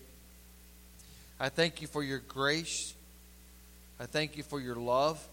I 1.40 1.48
thank 1.48 1.80
you 1.80 1.86
for 1.86 2.02
your 2.02 2.18
grace. 2.18 2.92
I 4.00 4.06
thank 4.06 4.36
you 4.36 4.42
for 4.42 4.60
your 4.60 4.76
love. 4.76 5.24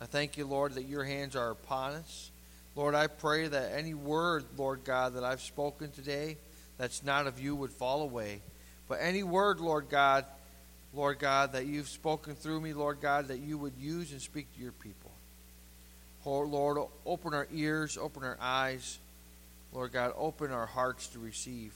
I 0.00 0.06
thank 0.06 0.36
you, 0.38 0.46
Lord, 0.46 0.74
that 0.74 0.84
your 0.84 1.04
hands 1.04 1.36
are 1.36 1.50
upon 1.50 1.92
us. 1.92 2.30
Lord, 2.74 2.94
I 2.94 3.06
pray 3.06 3.46
that 3.46 3.72
any 3.76 3.92
word, 3.92 4.44
Lord 4.56 4.84
God, 4.84 5.14
that 5.14 5.24
I've 5.24 5.42
spoken 5.42 5.90
today 5.90 6.38
that's 6.78 7.04
not 7.04 7.26
of 7.26 7.38
you 7.38 7.54
would 7.54 7.72
fall 7.72 8.02
away. 8.02 8.40
But 8.88 9.00
any 9.02 9.22
word, 9.22 9.60
Lord 9.60 9.90
God, 9.90 10.24
Lord 10.94 11.18
God, 11.18 11.52
that 11.52 11.66
you've 11.66 11.88
spoken 11.88 12.34
through 12.34 12.60
me, 12.60 12.72
Lord 12.72 13.00
God, 13.02 13.28
that 13.28 13.38
you 13.38 13.58
would 13.58 13.74
use 13.78 14.12
and 14.12 14.22
speak 14.22 14.46
to 14.56 14.62
your 14.62 14.72
people. 14.72 15.10
Oh, 16.24 16.40
Lord, 16.40 16.78
open 17.04 17.34
our 17.34 17.48
ears, 17.52 17.98
open 17.98 18.24
our 18.24 18.38
eyes. 18.40 18.98
Lord 19.74 19.92
God, 19.92 20.12
open 20.16 20.50
our 20.50 20.66
hearts 20.66 21.08
to 21.08 21.18
receive 21.18 21.74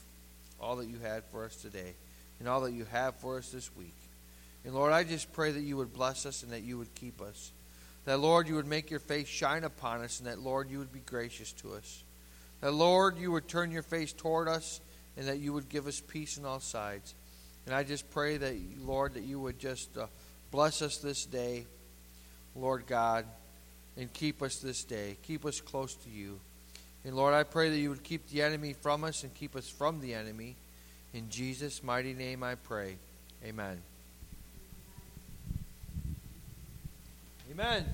all 0.63 0.77
that 0.77 0.87
you 0.87 0.97
had 0.99 1.23
for 1.25 1.43
us 1.43 1.55
today 1.57 1.93
and 2.39 2.47
all 2.47 2.61
that 2.61 2.71
you 2.71 2.85
have 2.85 3.15
for 3.17 3.37
us 3.37 3.49
this 3.49 3.69
week. 3.75 3.95
And 4.65 4.73
Lord, 4.73 4.93
I 4.93 5.03
just 5.03 5.33
pray 5.33 5.51
that 5.51 5.61
you 5.61 5.77
would 5.77 5.93
bless 5.93 6.25
us 6.25 6.41
and 6.43 6.51
that 6.53 6.63
you 6.63 6.77
would 6.77 6.95
keep 6.95 7.21
us. 7.21 7.51
That, 8.05 8.19
Lord, 8.19 8.47
you 8.47 8.55
would 8.55 8.67
make 8.67 8.89
your 8.89 8.99
face 8.99 9.27
shine 9.27 9.63
upon 9.63 10.01
us 10.01 10.19
and 10.19 10.27
that, 10.27 10.39
Lord, 10.39 10.69
you 10.69 10.79
would 10.79 10.91
be 10.91 11.01
gracious 11.01 11.51
to 11.53 11.73
us. 11.73 12.03
That, 12.61 12.73
Lord, 12.73 13.17
you 13.17 13.31
would 13.31 13.47
turn 13.47 13.71
your 13.71 13.83
face 13.83 14.13
toward 14.13 14.47
us 14.47 14.79
and 15.17 15.27
that 15.27 15.39
you 15.39 15.53
would 15.53 15.69
give 15.69 15.87
us 15.87 16.01
peace 16.01 16.37
on 16.37 16.45
all 16.45 16.59
sides. 16.59 17.13
And 17.65 17.75
I 17.75 17.83
just 17.83 18.09
pray 18.11 18.37
that, 18.37 18.55
Lord, 18.79 19.13
that 19.13 19.23
you 19.23 19.39
would 19.39 19.59
just 19.59 19.97
uh, 19.97 20.07
bless 20.51 20.81
us 20.81 20.97
this 20.97 21.25
day, 21.25 21.65
Lord 22.55 22.87
God, 22.87 23.25
and 23.97 24.11
keep 24.11 24.41
us 24.41 24.57
this 24.57 24.83
day. 24.83 25.17
Keep 25.23 25.45
us 25.45 25.61
close 25.61 25.93
to 25.95 26.09
you. 26.09 26.39
And 27.05 27.15
Lord, 27.15 27.33
I 27.33 27.43
pray 27.43 27.69
that 27.69 27.77
you 27.77 27.89
would 27.89 28.03
keep 28.03 28.29
the 28.29 28.41
enemy 28.41 28.73
from 28.73 29.03
us 29.03 29.23
and 29.23 29.33
keep 29.33 29.55
us 29.55 29.67
from 29.67 29.99
the 29.99 30.13
enemy. 30.13 30.55
In 31.13 31.29
Jesus' 31.29 31.83
mighty 31.83 32.13
name 32.13 32.43
I 32.43 32.55
pray. 32.55 32.97
Amen. 33.43 33.81
Amen. 37.51 37.93